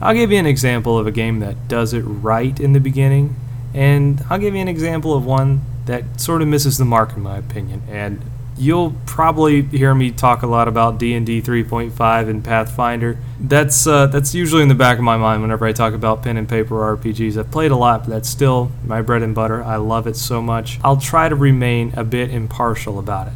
I'll 0.00 0.14
give 0.14 0.32
you 0.32 0.38
an 0.38 0.46
example 0.46 0.98
of 0.98 1.06
a 1.06 1.12
game 1.12 1.40
that 1.40 1.68
does 1.68 1.92
it 1.92 2.00
right 2.00 2.58
in 2.58 2.72
the 2.72 2.80
beginning, 2.80 3.36
and 3.74 4.24
I'll 4.28 4.38
give 4.38 4.54
you 4.54 4.60
an 4.60 4.68
example 4.68 5.14
of 5.14 5.24
one 5.24 5.60
that 5.86 6.20
sort 6.20 6.42
of 6.42 6.48
misses 6.48 6.78
the 6.78 6.84
mark 6.84 7.16
in 7.16 7.22
my 7.22 7.38
opinion. 7.38 7.82
And 7.88 8.20
you'll 8.56 8.94
probably 9.06 9.62
hear 9.62 9.94
me 9.94 10.10
talk 10.10 10.42
a 10.42 10.46
lot 10.46 10.68
about 10.68 10.98
D&D 10.98 11.42
3.5 11.42 12.28
and 12.28 12.44
Pathfinder. 12.44 13.18
That's 13.38 13.86
uh, 13.86 14.06
that's 14.06 14.34
usually 14.34 14.62
in 14.62 14.68
the 14.68 14.74
back 14.74 14.98
of 14.98 15.04
my 15.04 15.16
mind 15.16 15.42
whenever 15.42 15.66
I 15.66 15.72
talk 15.72 15.94
about 15.94 16.22
pen 16.22 16.36
and 16.36 16.48
paper 16.48 16.96
RPGs. 16.96 17.36
I've 17.36 17.50
played 17.50 17.70
a 17.70 17.76
lot, 17.76 18.04
but 18.04 18.10
that's 18.10 18.28
still 18.28 18.72
my 18.84 19.02
bread 19.02 19.22
and 19.22 19.34
butter. 19.34 19.62
I 19.62 19.76
love 19.76 20.06
it 20.06 20.16
so 20.16 20.42
much. 20.42 20.80
I'll 20.82 20.96
try 20.96 21.28
to 21.28 21.34
remain 21.34 21.92
a 21.96 22.04
bit 22.04 22.30
impartial 22.30 22.98
about 22.98 23.28
it. 23.28 23.34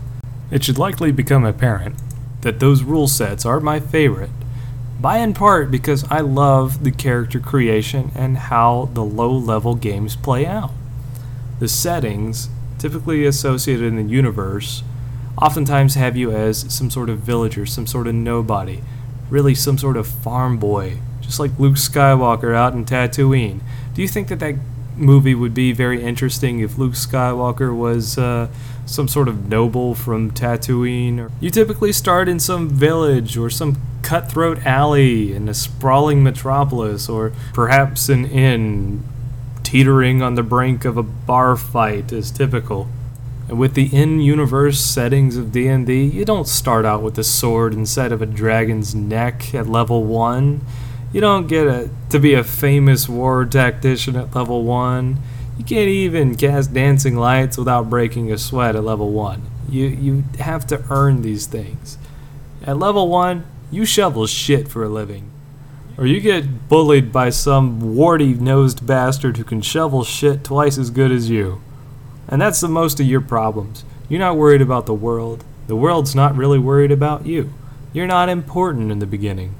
It 0.51 0.65
should 0.65 0.79
likely 0.79 1.13
become 1.13 1.45
apparent 1.45 1.97
that 2.47 2.61
those 2.61 2.85
rule 2.85 3.09
sets 3.09 3.45
are 3.45 3.59
my 3.59 3.81
favorite, 3.81 4.31
by 5.01 5.19
in 5.19 5.35
part 5.35 5.69
because 5.69 6.05
I 6.09 6.21
love 6.21 6.85
the 6.85 6.93
character 6.93 7.41
creation 7.41 8.13
and 8.15 8.39
how 8.39 8.89
the 8.95 9.03
low 9.03 9.33
level 9.33 9.75
games 9.75 10.15
play 10.15 10.47
out. 10.47 10.71
The 11.59 11.67
settings, 11.67 12.49
typically 12.79 13.27
associated 13.27 13.87
in 13.87 13.97
the 13.97 14.05
universe, 14.05 14.85
oftentimes 15.37 15.97
have 15.97 16.17
you 16.17 16.31
as 16.31 16.73
some 16.73 16.89
sort 16.89 17.11
of 17.11 17.19
villager, 17.19 17.67
some 17.67 17.89
sort 17.89 18.07
of 18.07 18.15
nobody, 18.15 18.81
really 19.29 19.57
some 19.57 19.77
sort 19.77 19.97
of 19.97 20.07
farm 20.07 20.57
boy, 20.57 20.99
just 21.21 21.41
like 21.41 21.59
Luke 21.59 21.75
Skywalker 21.75 22.55
out 22.55 22.75
in 22.75 22.85
Tatooine. 22.85 23.59
Do 23.93 24.03
you 24.03 24.09
think 24.09 24.29
that 24.29 24.39
that 24.39 24.55
movie 24.97 25.35
would 25.35 25.53
be 25.53 25.73
very 25.73 26.01
interesting 26.01 26.61
if 26.61 26.79
Luke 26.79 26.95
Skywalker 26.95 27.77
was 27.77 28.17
uh, 28.17 28.47
some 28.87 29.09
sort 29.09 29.29
of 29.29 29.49
noble 29.49 29.95
from 29.95 30.31
Tatooine. 30.31 31.31
You 31.41 31.51
typically 31.51 31.93
start 31.93 32.29
in 32.29 32.41
some 32.41 32.69
village 32.69 33.37
or 33.37 33.51
some 33.51 33.77
cutthroat 34.03 34.65
alley 34.65 35.35
in 35.35 35.49
a 35.49 35.55
sprawling 35.55 36.23
metropolis, 36.23 37.09
or 37.09 37.33
perhaps 37.53 38.09
an 38.09 38.25
inn 38.25 39.03
teetering 39.65 40.23
on 40.23 40.37
the 40.37 40.45
brink 40.45 40.85
of 40.85 40.97
a 40.97 41.03
bar 41.03 41.57
fight 41.57 42.13
is 42.13 42.31
typical. 42.31 42.89
And 43.49 43.59
with 43.59 43.75
the 43.75 43.95
in-universe 43.95 44.81
settings 44.81 45.37
of 45.37 45.53
D&D, 45.53 46.05
you 46.05 46.25
don't 46.25 46.47
start 46.47 46.85
out 46.85 47.03
with 47.03 47.19
a 47.19 47.25
sword 47.25 47.75
instead 47.75 48.13
of 48.13 48.23
a 48.23 48.27
dragon's 48.27 48.95
neck 48.95 49.55
at 49.55 49.67
level 49.67 50.05
1. 50.05 50.61
You 51.13 51.21
don't 51.21 51.47
get 51.49 51.67
a, 51.67 51.91
to 52.11 52.19
be 52.19 52.35
a 52.35 52.45
famous 52.45 53.09
war 53.09 53.45
tactician 53.45 54.17
at 54.17 54.35
level 54.35 54.63
1 54.63 55.19
you 55.59 55.65
can't 55.65 55.89
even 55.89 56.35
cast 56.35 56.75
dancing 56.75 57.17
lights 57.17 57.57
without 57.57 57.89
breaking 57.89 58.31
a 58.31 58.39
sweat 58.39 58.77
at 58.77 58.85
level 58.85 59.11
1. 59.13 59.43
You, 59.69 59.87
you 59.87 60.25
have 60.39 60.67
to 60.69 60.85
earn 60.91 61.23
these 61.23 61.47
things. 61.47 61.99
At 62.65 62.79
level 62.79 63.09
1, 63.09 63.45
you 63.71 63.85
shovel 63.85 64.27
shit 64.27 64.69
for 64.69 64.85
a 64.85 64.89
living. 64.89 65.31
Or 65.99 66.07
you 66.07 66.21
get 66.21 66.69
bullied 66.69 67.11
by 67.11 67.31
some 67.31 67.97
warty 67.97 68.35
nosed 68.35 68.87
bastard 68.87 69.39
who 69.39 69.45
can 69.45 69.63
shovel 69.63 70.05
shit 70.05 70.45
twice 70.45 70.77
as 70.77 70.91
good 70.91 71.11
as 71.11 71.31
you. 71.31 71.63
And 72.29 72.41
that's 72.41 72.61
the 72.61 72.69
most 72.69 73.01
of 73.01 73.07
your 73.07 73.21
problems. 73.23 73.85
You're 74.09 74.21
not 74.21 74.37
worried 74.37 74.61
about 74.61 74.87
the 74.87 74.95
world. 74.95 75.45
The 75.69 75.77
world's 75.77 76.15
not 76.15 76.37
really 76.37 76.59
worried 76.59 76.93
about 76.93 77.25
you. 77.25 77.53
You're 77.93 78.07
not 78.07 78.29
important 78.29 78.93
in 78.93 78.99
the 78.99 79.07
beginning. 79.07 79.55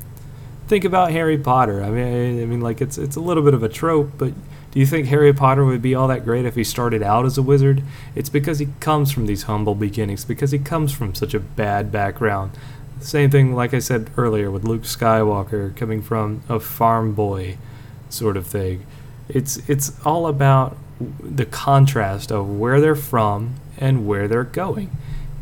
Think 0.69 0.85
about 0.85 1.11
Harry 1.13 1.39
Potter. 1.39 1.83
I 1.83 1.91
mean, 1.91 2.43
I 2.43 2.45
mean, 2.45 2.61
like 2.61 2.81
it's 2.81 2.99
it's 2.99 3.17
a 3.17 3.21
little 3.21 3.43
bit 3.43 3.55
of 3.55 3.63
a 3.63 3.69
trope, 3.69 4.11
but 4.19 4.35
do 4.77 4.81
you 4.81 4.85
think 4.85 5.07
Harry 5.07 5.33
Potter 5.33 5.65
would 5.65 5.81
be 5.81 5.95
all 5.95 6.07
that 6.09 6.23
great 6.23 6.45
if 6.45 6.55
he 6.55 6.63
started 6.63 7.03
out 7.03 7.25
as 7.25 7.39
a 7.39 7.43
wizard? 7.43 7.83
It's 8.15 8.29
because 8.29 8.59
he 8.59 8.69
comes 8.79 9.11
from 9.11 9.25
these 9.25 9.45
humble 9.45 9.75
beginnings, 9.75 10.27
because 10.27 10.51
he 10.51 10.59
comes 10.59 10.93
from 10.93 11.15
such 11.15 11.33
a 11.33 11.41
bad 11.41 11.91
background. 11.91 12.51
Same 13.01 13.31
thing, 13.31 13.55
like 13.55 13.73
I 13.73 13.79
said 13.79 14.11
earlier, 14.19 14.51
with 14.51 14.65
Luke 14.65 14.83
Skywalker 14.83 15.75
coming 15.75 16.03
from 16.03 16.43
a 16.47 16.61
farm 16.61 17.15
boy 17.15 17.57
sort 18.11 18.37
of 18.37 18.47
thing. 18.47 18.85
It's 19.31 19.67
it's 19.67 19.99
all 20.05 20.27
about 20.27 20.77
the 21.21 21.47
contrast 21.47 22.31
of 22.31 22.47
where 22.47 22.79
they're 22.79 22.95
from 22.95 23.55
and 23.79 24.07
where 24.07 24.29
they're 24.29 24.45
going. 24.45 24.91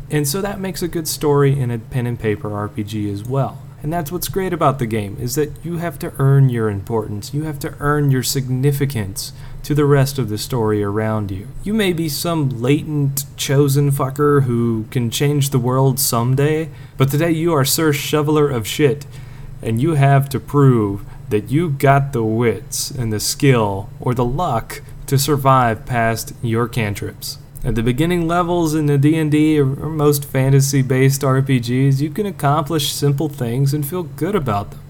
And 0.09 0.25
so 0.25 0.39
that 0.39 0.61
makes 0.61 0.81
a 0.81 0.87
good 0.87 1.09
story 1.09 1.59
in 1.59 1.71
a 1.71 1.79
pen 1.79 2.07
and 2.07 2.17
paper 2.17 2.51
RPG 2.51 3.11
as 3.11 3.25
well. 3.25 3.61
And 3.85 3.93
that's 3.93 4.11
what's 4.11 4.29
great 4.29 4.51
about 4.51 4.79
the 4.79 4.87
game 4.87 5.15
is 5.19 5.35
that 5.35 5.63
you 5.63 5.77
have 5.77 5.99
to 5.99 6.11
earn 6.17 6.49
your 6.49 6.71
importance. 6.71 7.35
You 7.35 7.43
have 7.43 7.59
to 7.59 7.75
earn 7.79 8.09
your 8.09 8.23
significance 8.23 9.31
to 9.61 9.75
the 9.75 9.85
rest 9.85 10.17
of 10.17 10.27
the 10.27 10.39
story 10.39 10.83
around 10.83 11.29
you. 11.29 11.49
You 11.63 11.75
may 11.75 11.93
be 11.93 12.09
some 12.09 12.49
latent 12.63 13.25
chosen 13.37 13.91
fucker 13.91 14.45
who 14.45 14.85
can 14.89 15.11
change 15.11 15.51
the 15.51 15.59
world 15.59 15.99
someday, 15.99 16.71
but 16.97 17.11
today 17.11 17.29
you 17.29 17.53
are 17.53 17.63
Sir 17.63 17.93
Shoveler 17.93 18.49
of 18.49 18.65
Shit, 18.65 19.05
and 19.61 19.79
you 19.79 19.93
have 19.93 20.29
to 20.29 20.39
prove 20.39 21.05
that 21.29 21.51
you 21.51 21.69
got 21.69 22.11
the 22.11 22.23
wits 22.23 22.89
and 22.89 23.13
the 23.13 23.19
skill 23.19 23.91
or 23.99 24.15
the 24.15 24.25
luck 24.25 24.81
to 25.05 25.19
survive 25.19 25.85
past 25.85 26.33
your 26.41 26.67
cantrips. 26.67 27.37
At 27.65 27.73
the 27.73 27.81
beginning 27.81 28.27
levels 28.27 28.75
in 28.75 28.85
the 28.85 28.95
D&D 28.99 29.59
or 29.59 29.65
most 29.65 30.23
fantasy-based 30.23 31.23
RPGs, 31.23 31.99
you 31.99 32.11
can 32.11 32.27
accomplish 32.27 32.91
simple 32.91 33.27
things 33.27 33.73
and 33.73 33.83
feel 33.83 34.03
good 34.03 34.35
about 34.35 34.69
them. 34.69 34.81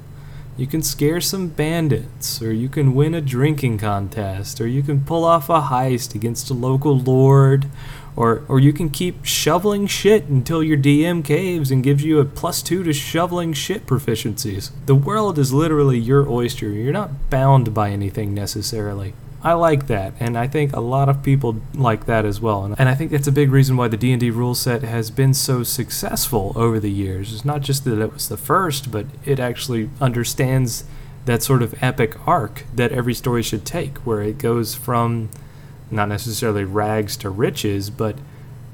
You 0.58 0.68
can 0.68 0.84
scare 0.84 1.22
some 1.22 1.48
bandits, 1.48 2.42
or 2.42 2.52
you 2.52 2.68
can 2.68 2.94
win 2.94 3.14
a 3.14 3.22
drinking 3.22 3.78
contest, 3.78 4.60
or 4.60 4.68
you 4.68 4.84
can 4.84 5.06
pull 5.06 5.24
off 5.24 5.50
a 5.50 5.62
heist 5.62 6.16
against 6.16 6.50
a 6.50 6.54
local 6.54 7.00
lord, 7.00 7.68
or, 8.18 8.44
or 8.50 8.60
you 8.60 8.74
can 8.74 8.90
keep 8.90 9.24
shoveling 9.24 9.88
shit 9.88 10.26
until 10.26 10.62
your 10.62 10.78
DM 10.78 11.24
caves 11.24 11.72
and 11.72 11.82
gives 11.82 12.04
you 12.04 12.20
a 12.20 12.26
plus 12.26 12.62
two 12.62 12.84
to 12.84 12.92
shoveling 12.92 13.54
shit 13.54 13.88
proficiencies. 13.88 14.72
The 14.86 14.96
world 14.96 15.40
is 15.40 15.54
literally 15.54 15.98
your 15.98 16.30
oyster. 16.30 16.68
You're 16.68 16.92
not 16.92 17.30
bound 17.30 17.74
by 17.74 17.92
anything 17.92 18.34
necessarily. 18.34 19.14
I 19.46 19.54
like 19.54 19.86
that, 19.86 20.14
and 20.20 20.36
I 20.36 20.48
think 20.48 20.76
a 20.76 20.80
lot 20.80 21.08
of 21.08 21.22
people 21.22 21.62
like 21.76 22.08
that 22.08 22.26
as 22.26 22.42
well. 22.42 22.66
And, 22.66 22.76
and 22.80 22.90
I 22.90 22.96
think 22.96 23.12
that's 23.12 23.28
a 23.28 23.32
big 23.32 23.52
reason 23.52 23.78
why 23.78 23.88
the 23.88 23.96
D&D 23.96 24.32
rule 24.32 24.56
set 24.56 24.82
has 24.82 25.12
been 25.12 25.36
so 25.36 25.62
successful 25.62 26.52
over 26.56 26.80
the 26.80 26.90
years. 26.90 27.32
It's 27.32 27.46
not 27.46 27.62
just 27.62 27.86
that 27.86 28.02
it 28.02 28.12
was 28.12 28.28
the 28.28 28.38
first, 28.38 28.90
but 28.90 29.06
it 29.24 29.40
actually 29.40 29.92
understands 30.02 30.86
that 31.26 31.44
sort 31.44 31.62
of 31.62 31.76
epic 31.84 32.18
arc 32.28 32.66
that 32.74 32.92
every 32.92 33.14
story 33.14 33.44
should 33.44 33.66
take, 33.66 34.00
where 34.00 34.24
it 34.24 34.40
goes 34.40 34.74
from 34.74 35.30
not 35.92 36.10
necessarily 36.10 36.64
rags 36.64 37.16
to 37.18 37.30
riches, 37.30 37.92
but 37.92 38.18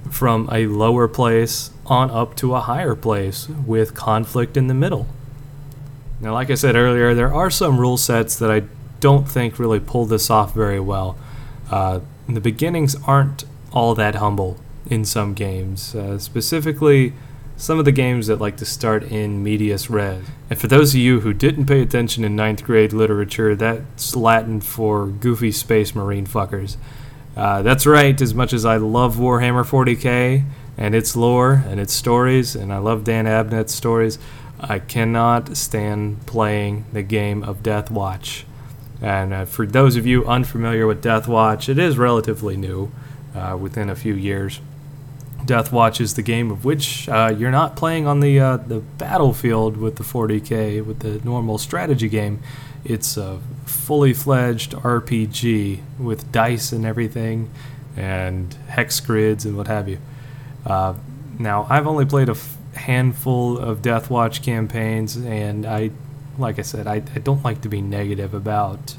from 0.09 0.47
a 0.53 0.67
lower 0.67 1.09
place 1.09 1.71
on 1.85 2.09
up 2.11 2.33
to 2.37 2.55
a 2.55 2.61
higher 2.61 2.95
place 2.95 3.49
with 3.49 3.93
conflict 3.93 4.55
in 4.55 4.67
the 4.67 4.73
middle. 4.73 5.05
Now, 6.21 6.33
like 6.33 6.49
I 6.49 6.55
said 6.55 6.77
earlier, 6.77 7.13
there 7.13 7.33
are 7.33 7.49
some 7.49 7.77
rule 7.77 7.97
sets 7.97 8.37
that 8.37 8.49
I 8.49 8.63
don't 9.01 9.27
think 9.27 9.59
really 9.59 9.81
pull 9.81 10.05
this 10.05 10.29
off 10.29 10.53
very 10.53 10.79
well. 10.79 11.17
Uh, 11.69 11.99
the 12.29 12.39
beginnings 12.39 12.95
aren't 13.05 13.43
all 13.73 13.93
that 13.95 14.15
humble 14.15 14.57
in 14.85 15.03
some 15.03 15.33
games, 15.33 15.93
uh, 15.95 16.17
specifically 16.17 17.13
some 17.57 17.77
of 17.77 17.85
the 17.85 17.91
games 17.91 18.27
that 18.27 18.39
like 18.41 18.57
to 18.57 18.65
start 18.65 19.03
in 19.03 19.43
medias 19.43 19.89
res. 19.89 20.23
And 20.49 20.59
for 20.59 20.67
those 20.67 20.93
of 20.93 20.99
you 20.99 21.19
who 21.19 21.33
didn't 21.33 21.67
pay 21.67 21.81
attention 21.81 22.23
in 22.23 22.35
ninth 22.35 22.63
grade 22.63 22.91
literature, 22.91 23.55
that's 23.55 24.15
Latin 24.15 24.61
for 24.61 25.07
goofy 25.07 25.51
space 25.51 25.93
marine 25.93 26.25
fuckers. 26.25 26.77
Uh, 27.35 27.61
that's 27.61 27.85
right, 27.85 28.19
as 28.19 28.33
much 28.33 28.51
as 28.51 28.65
I 28.65 28.77
love 28.77 29.15
Warhammer 29.15 29.63
40k 29.63 30.43
and 30.77 30.95
its 30.95 31.15
lore 31.15 31.63
and 31.67 31.79
its 31.79 31.93
stories, 31.93 32.55
and 32.55 32.73
I 32.73 32.79
love 32.79 33.03
Dan 33.03 33.25
Abnett's 33.25 33.73
stories, 33.73 34.17
I 34.59 34.79
cannot 34.79 35.55
stand 35.55 36.25
playing 36.25 36.85
the 36.91 37.03
game 37.03 37.43
of 37.43 37.63
Deathwatch. 37.63 38.43
And 39.01 39.33
uh, 39.33 39.45
for 39.45 39.65
those 39.65 39.95
of 39.95 40.05
you 40.05 40.25
unfamiliar 40.25 40.85
with 40.85 41.03
Deathwatch, 41.03 41.67
it 41.69 41.79
is 41.79 41.97
relatively 41.97 42.55
new, 42.55 42.91
uh, 43.35 43.57
within 43.59 43.89
a 43.89 43.95
few 43.95 44.13
years. 44.13 44.61
Deathwatch 45.45 45.99
is 45.99 46.13
the 46.13 46.21
game 46.21 46.51
of 46.51 46.65
which 46.65 47.09
uh, 47.09 47.33
you're 47.35 47.51
not 47.51 47.75
playing 47.75 48.05
on 48.05 48.19
the 48.19 48.39
uh, 48.39 48.57
the 48.57 48.79
battlefield 48.79 49.75
with 49.75 49.95
the 49.95 50.03
40k 50.03 50.85
with 50.85 50.99
the 50.99 51.19
normal 51.25 51.57
strategy 51.57 52.07
game. 52.07 52.41
It's 52.85 53.17
a 53.17 53.39
fully 53.65 54.13
fledged 54.13 54.73
RPG 54.73 55.79
with 55.99 56.31
dice 56.31 56.71
and 56.71 56.85
everything, 56.85 57.49
and 57.97 58.53
hex 58.67 58.99
grids 58.99 59.45
and 59.45 59.57
what 59.57 59.67
have 59.67 59.89
you. 59.89 59.97
Uh, 60.65 60.93
now 61.39 61.65
I've 61.69 61.87
only 61.87 62.05
played 62.05 62.29
a 62.29 62.33
f- 62.33 62.57
handful 62.75 63.57
of 63.57 63.81
Deathwatch 63.81 64.43
campaigns, 64.43 65.15
and 65.15 65.65
I, 65.65 65.89
like 66.41 66.59
I 66.59 66.63
said, 66.63 66.87
I, 66.87 66.95
I 66.95 67.19
don't 67.19 67.43
like 67.43 67.61
to 67.61 67.69
be 67.69 67.81
negative 67.81 68.33
about 68.33 68.95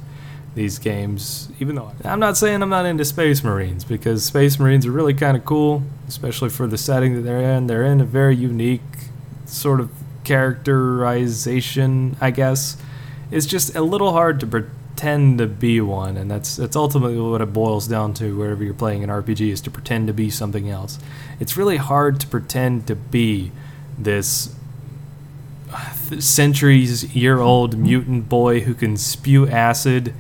these 0.54 0.78
games, 0.78 1.50
even 1.60 1.76
though 1.76 1.92
I'm 2.04 2.20
not 2.20 2.36
saying 2.36 2.62
I'm 2.62 2.68
not 2.68 2.84
into 2.84 3.04
Space 3.04 3.42
Marines 3.42 3.84
because 3.84 4.24
Space 4.24 4.58
Marines 4.58 4.86
are 4.86 4.90
really 4.90 5.14
kind 5.14 5.36
of 5.36 5.44
cool, 5.44 5.82
especially 6.08 6.50
for 6.50 6.66
the 6.66 6.76
setting 6.76 7.14
that 7.14 7.22
they're 7.22 7.40
in. 7.40 7.66
They're 7.66 7.84
in 7.84 8.00
a 8.00 8.04
very 8.04 8.36
unique 8.36 8.82
sort 9.46 9.80
of 9.80 9.90
characterization, 10.24 12.16
I 12.20 12.30
guess. 12.30 12.76
It's 13.30 13.46
just 13.46 13.74
a 13.74 13.82
little 13.82 14.12
hard 14.12 14.40
to 14.40 14.46
pretend 14.46 15.38
to 15.38 15.46
be 15.46 15.80
one, 15.80 16.18
and 16.18 16.30
that's 16.30 16.56
that's 16.56 16.76
ultimately 16.76 17.18
what 17.18 17.40
it 17.40 17.52
boils 17.52 17.88
down 17.88 18.12
to. 18.14 18.36
Wherever 18.36 18.62
you're 18.62 18.74
playing 18.74 19.02
an 19.02 19.10
RPG, 19.10 19.50
is 19.50 19.60
to 19.62 19.70
pretend 19.70 20.06
to 20.08 20.12
be 20.12 20.28
something 20.28 20.68
else. 20.68 20.98
It's 21.40 21.56
really 21.56 21.78
hard 21.78 22.20
to 22.20 22.26
pretend 22.26 22.86
to 22.88 22.94
be 22.94 23.52
this 23.98 24.54
centuries 26.20 27.14
year 27.14 27.38
old 27.38 27.76
mutant 27.76 28.28
boy 28.28 28.60
who 28.60 28.74
can 28.74 28.96
spew 28.96 29.48
acid 29.48 30.12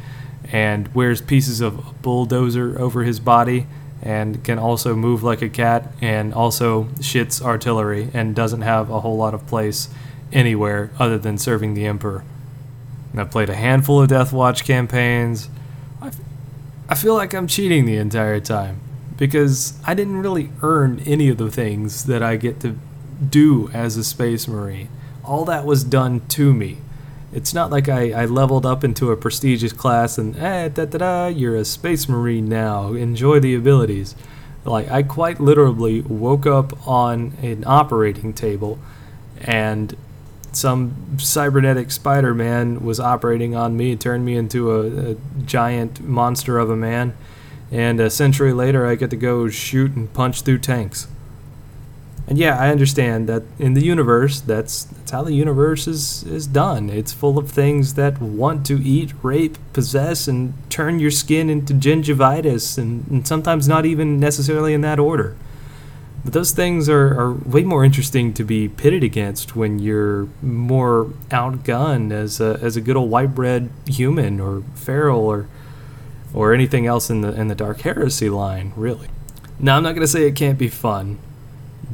and 0.50 0.92
wears 0.94 1.20
pieces 1.20 1.60
of 1.60 2.02
bulldozer 2.02 2.78
over 2.78 3.04
his 3.04 3.20
body 3.20 3.66
and 4.02 4.42
can 4.42 4.58
also 4.58 4.96
move 4.96 5.22
like 5.22 5.42
a 5.42 5.48
cat 5.48 5.92
and 6.00 6.34
also 6.34 6.84
shits 6.98 7.40
artillery 7.40 8.08
and 8.12 8.34
doesn't 8.34 8.62
have 8.62 8.90
a 8.90 9.00
whole 9.00 9.16
lot 9.16 9.32
of 9.32 9.46
place 9.46 9.88
anywhere 10.32 10.90
other 10.98 11.18
than 11.18 11.38
serving 11.38 11.74
the 11.74 11.86
emperor. 11.86 12.24
And 13.12 13.20
I've 13.20 13.30
played 13.30 13.48
a 13.48 13.54
handful 13.54 14.02
of 14.02 14.08
Deathwatch 14.08 14.64
campaigns. 14.64 15.48
I, 16.00 16.08
f- 16.08 16.20
I 16.88 16.94
feel 16.94 17.14
like 17.14 17.32
I'm 17.32 17.46
cheating 17.46 17.84
the 17.84 17.96
entire 17.96 18.40
time 18.40 18.80
because 19.16 19.74
I 19.86 19.94
didn't 19.94 20.20
really 20.20 20.50
earn 20.62 21.00
any 21.06 21.28
of 21.28 21.38
the 21.38 21.50
things 21.50 22.06
that 22.06 22.22
I 22.22 22.36
get 22.36 22.60
to 22.60 22.76
do 23.28 23.70
as 23.72 23.96
a 23.96 24.02
space 24.02 24.48
marine. 24.48 24.88
All 25.24 25.44
that 25.44 25.64
was 25.64 25.84
done 25.84 26.20
to 26.28 26.52
me. 26.52 26.78
It's 27.32 27.54
not 27.54 27.70
like 27.70 27.88
I, 27.88 28.12
I 28.12 28.24
leveled 28.26 28.66
up 28.66 28.84
into 28.84 29.10
a 29.10 29.16
prestigious 29.16 29.72
class 29.72 30.18
and 30.18 30.36
eh, 30.36 30.68
da 30.68 30.84
da 30.84 30.98
da, 30.98 31.26
you're 31.28 31.56
a 31.56 31.64
space 31.64 32.08
marine 32.08 32.48
now. 32.48 32.92
Enjoy 32.92 33.40
the 33.40 33.54
abilities. 33.54 34.14
Like 34.64 34.90
I 34.90 35.02
quite 35.02 35.40
literally 35.40 36.02
woke 36.02 36.46
up 36.46 36.86
on 36.86 37.32
an 37.42 37.64
operating 37.66 38.32
table, 38.32 38.78
and 39.40 39.96
some 40.52 41.16
cybernetic 41.18 41.90
Spider-Man 41.90 42.84
was 42.84 43.00
operating 43.00 43.56
on 43.56 43.76
me, 43.76 43.96
turned 43.96 44.24
me 44.24 44.36
into 44.36 44.70
a, 44.70 45.12
a 45.12 45.16
giant 45.44 46.00
monster 46.02 46.58
of 46.58 46.70
a 46.70 46.76
man, 46.76 47.14
and 47.72 47.98
a 47.98 48.10
century 48.10 48.52
later 48.52 48.86
I 48.86 48.94
get 48.94 49.10
to 49.10 49.16
go 49.16 49.48
shoot 49.48 49.92
and 49.96 50.12
punch 50.12 50.42
through 50.42 50.58
tanks. 50.58 51.08
And 52.26 52.38
yeah, 52.38 52.56
I 52.56 52.70
understand 52.70 53.28
that 53.28 53.42
in 53.58 53.74
the 53.74 53.84
universe, 53.84 54.40
that's 54.40 54.84
that's 54.84 55.10
how 55.10 55.22
the 55.22 55.34
universe 55.34 55.88
is 55.88 56.22
is 56.22 56.46
done. 56.46 56.88
It's 56.88 57.12
full 57.12 57.36
of 57.36 57.50
things 57.50 57.94
that 57.94 58.20
want 58.20 58.64
to 58.66 58.80
eat, 58.82 59.12
rape, 59.22 59.58
possess, 59.72 60.28
and 60.28 60.54
turn 60.70 61.00
your 61.00 61.10
skin 61.10 61.50
into 61.50 61.74
gingivitis, 61.74 62.78
and, 62.78 63.06
and 63.08 63.26
sometimes 63.26 63.66
not 63.66 63.84
even 63.86 64.20
necessarily 64.20 64.72
in 64.72 64.82
that 64.82 65.00
order. 65.00 65.36
But 66.24 66.32
those 66.32 66.52
things 66.52 66.88
are, 66.88 67.08
are 67.20 67.32
way 67.32 67.64
more 67.64 67.84
interesting 67.84 68.32
to 68.34 68.44
be 68.44 68.68
pitted 68.68 69.02
against 69.02 69.56
when 69.56 69.80
you're 69.80 70.28
more 70.40 71.06
outgunned 71.30 72.12
as 72.12 72.40
a, 72.40 72.60
as 72.62 72.76
a 72.76 72.80
good 72.80 72.96
old 72.96 73.10
white 73.10 73.34
bread 73.34 73.70
human 73.86 74.38
or 74.38 74.62
feral 74.76 75.26
or 75.26 75.48
or 76.32 76.54
anything 76.54 76.86
else 76.86 77.10
in 77.10 77.22
the 77.22 77.32
in 77.38 77.48
the 77.48 77.56
dark 77.56 77.80
heresy 77.80 78.30
line, 78.30 78.72
really. 78.76 79.08
Now 79.58 79.76
I'm 79.76 79.82
not 79.82 79.96
gonna 79.96 80.06
say 80.06 80.28
it 80.28 80.36
can't 80.36 80.58
be 80.58 80.68
fun 80.68 81.18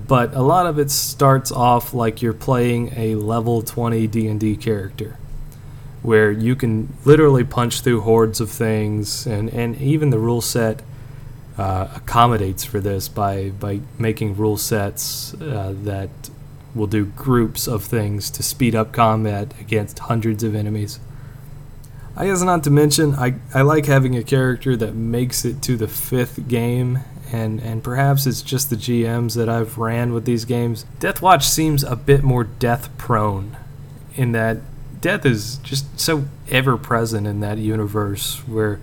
but 0.06 0.34
a 0.34 0.42
lot 0.42 0.66
of 0.66 0.78
it 0.78 0.90
starts 0.90 1.50
off 1.50 1.92
like 1.94 2.22
you're 2.22 2.32
playing 2.32 2.92
a 2.96 3.14
level 3.16 3.62
20 3.62 4.06
D&D 4.06 4.56
character 4.56 5.18
where 6.02 6.30
you 6.30 6.54
can 6.54 6.96
literally 7.04 7.44
punch 7.44 7.80
through 7.80 8.00
hordes 8.02 8.40
of 8.40 8.50
things 8.50 9.26
and, 9.26 9.48
and 9.50 9.76
even 9.80 10.10
the 10.10 10.18
rule 10.18 10.40
set 10.40 10.82
uh, 11.56 11.88
accommodates 11.96 12.64
for 12.64 12.78
this 12.78 13.08
by, 13.08 13.50
by 13.50 13.80
making 13.98 14.36
rule 14.36 14.56
sets 14.56 15.34
uh, 15.34 15.74
that 15.82 16.10
will 16.74 16.86
do 16.86 17.04
groups 17.04 17.66
of 17.66 17.82
things 17.82 18.30
to 18.30 18.42
speed 18.42 18.74
up 18.74 18.92
combat 18.92 19.52
against 19.58 19.98
hundreds 19.98 20.44
of 20.44 20.54
enemies. 20.54 21.00
I 22.16 22.26
guess 22.26 22.42
not 22.42 22.64
to 22.64 22.70
mention, 22.70 23.14
I, 23.14 23.36
I 23.54 23.62
like 23.62 23.86
having 23.86 24.16
a 24.16 24.22
character 24.22 24.76
that 24.76 24.94
makes 24.94 25.44
it 25.44 25.62
to 25.62 25.76
the 25.76 25.88
fifth 25.88 26.48
game 26.48 27.00
and 27.32 27.60
and 27.60 27.82
perhaps 27.82 28.26
it's 28.26 28.42
just 28.42 28.70
the 28.70 28.76
GMs 28.76 29.34
that 29.34 29.48
I've 29.48 29.78
ran 29.78 30.12
with 30.12 30.24
these 30.24 30.44
games. 30.44 30.84
Deathwatch 31.00 31.42
seems 31.42 31.82
a 31.84 31.96
bit 31.96 32.22
more 32.22 32.44
death 32.44 32.96
prone 32.98 33.56
in 34.16 34.32
that 34.32 34.58
death 35.00 35.24
is 35.24 35.56
just 35.58 35.98
so 35.98 36.24
ever 36.50 36.76
present 36.76 37.26
in 37.26 37.40
that 37.40 37.58
universe 37.58 38.46
where 38.46 38.80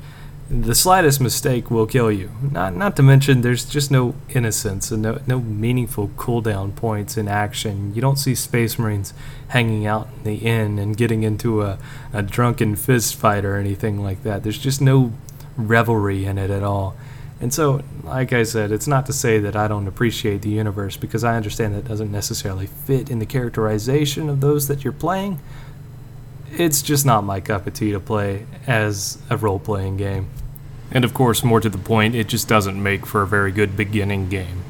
the 0.49 0.75
slightest 0.75 1.19
mistake 1.19 1.71
will 1.71 1.87
kill 1.87 2.11
you. 2.11 2.31
Not 2.51 2.75
not 2.75 2.95
to 2.97 3.03
mention 3.03 3.41
there's 3.41 3.65
just 3.65 3.89
no 3.89 4.15
innocence 4.29 4.91
and 4.91 5.01
no, 5.01 5.19
no 5.25 5.39
meaningful 5.39 6.09
cooldown 6.09 6.75
points 6.75 7.17
in 7.17 7.27
action. 7.27 7.93
You 7.95 8.01
don't 8.01 8.17
see 8.17 8.35
Space 8.35 8.77
Marines 8.77 9.13
hanging 9.49 9.87
out 9.87 10.07
in 10.17 10.23
the 10.23 10.35
inn 10.35 10.77
and 10.77 10.95
getting 10.95 11.23
into 11.23 11.63
a, 11.63 11.79
a 12.13 12.21
drunken 12.21 12.75
fist 12.75 13.15
fight 13.15 13.43
or 13.43 13.57
anything 13.57 14.03
like 14.03 14.21
that. 14.23 14.43
There's 14.43 14.59
just 14.59 14.81
no 14.81 15.13
revelry 15.57 16.25
in 16.25 16.37
it 16.37 16.51
at 16.51 16.63
all. 16.63 16.95
And 17.41 17.53
so, 17.53 17.83
like 18.03 18.31
I 18.31 18.43
said, 18.43 18.71
it's 18.71 18.87
not 18.87 19.05
to 19.07 19.13
say 19.13 19.39
that 19.39 19.55
I 19.55 19.67
don't 19.67 19.87
appreciate 19.87 20.41
the 20.41 20.49
universe 20.49 20.95
because 20.95 21.23
I 21.23 21.35
understand 21.35 21.75
that 21.75 21.85
doesn't 21.85 22.11
necessarily 22.11 22.65
fit 22.65 23.09
in 23.09 23.19
the 23.19 23.25
characterization 23.25 24.29
of 24.29 24.39
those 24.39 24.67
that 24.67 24.83
you're 24.83 24.93
playing. 24.93 25.39
It's 26.51 26.81
just 26.81 27.05
not 27.05 27.25
my 27.25 27.41
cup 27.41 27.67
of 27.67 27.73
tea 27.73 27.91
to 27.91 27.99
play 27.99 28.45
as 28.65 29.17
a 29.29 29.35
role 29.35 29.59
playing 29.59 29.97
game. 29.97 30.29
And 30.91 31.03
of 31.03 31.13
course, 31.13 31.43
more 31.43 31.59
to 31.59 31.69
the 31.69 31.77
point, 31.77 32.15
it 32.15 32.27
just 32.27 32.47
doesn't 32.47 32.81
make 32.81 33.05
for 33.05 33.21
a 33.21 33.27
very 33.27 33.51
good 33.51 33.75
beginning 33.75 34.29
game. 34.29 34.63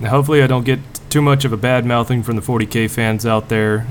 Now, 0.00 0.10
hopefully, 0.10 0.42
I 0.42 0.46
don't 0.46 0.64
get 0.64 0.80
too 1.10 1.20
much 1.20 1.44
of 1.44 1.52
a 1.52 1.56
bad 1.56 1.84
mouthing 1.84 2.22
from 2.22 2.36
the 2.36 2.42
40k 2.42 2.90
fans 2.90 3.26
out 3.26 3.48
there, 3.48 3.86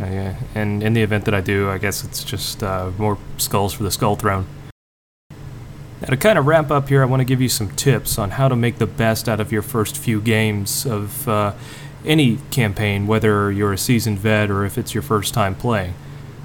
and 0.56 0.84
in 0.84 0.94
the 0.94 1.02
event 1.02 1.26
that 1.26 1.34
I 1.34 1.42
do, 1.42 1.70
I 1.70 1.78
guess 1.78 2.04
it's 2.04 2.24
just 2.24 2.64
uh, 2.64 2.92
more 2.98 3.18
skulls 3.38 3.74
for 3.74 3.84
the 3.84 3.92
Skull 3.92 4.16
Throne. 4.16 4.46
Now, 6.02 6.08
to 6.08 6.18
kind 6.18 6.38
of 6.38 6.46
wrap 6.46 6.72
up 6.72 6.90
here, 6.90 7.02
I 7.02 7.06
want 7.06 7.22
to 7.22 7.26
give 7.26 7.42
you 7.42 7.48
some 7.48 7.70
tips 7.76 8.18
on 8.18 8.32
how 8.32 8.50
to 8.50 8.56
make 8.56 8.78
the 8.80 8.86
best 8.86 9.30
out 9.30 9.40
of 9.40 9.52
your 9.52 9.62
first 9.62 9.98
few 9.98 10.20
games 10.20 10.86
of 10.86 11.28
uh, 11.28 11.54
any 12.06 12.38
campaign, 12.52 13.08
whether 13.08 13.52
you're 13.52 13.74
a 13.74 13.78
seasoned 13.78 14.20
vet 14.20 14.52
or 14.52 14.66
if 14.66 14.78
it's 14.78 14.94
your 14.94 15.04
first 15.04 15.34
time 15.34 15.56
playing. 15.56 15.94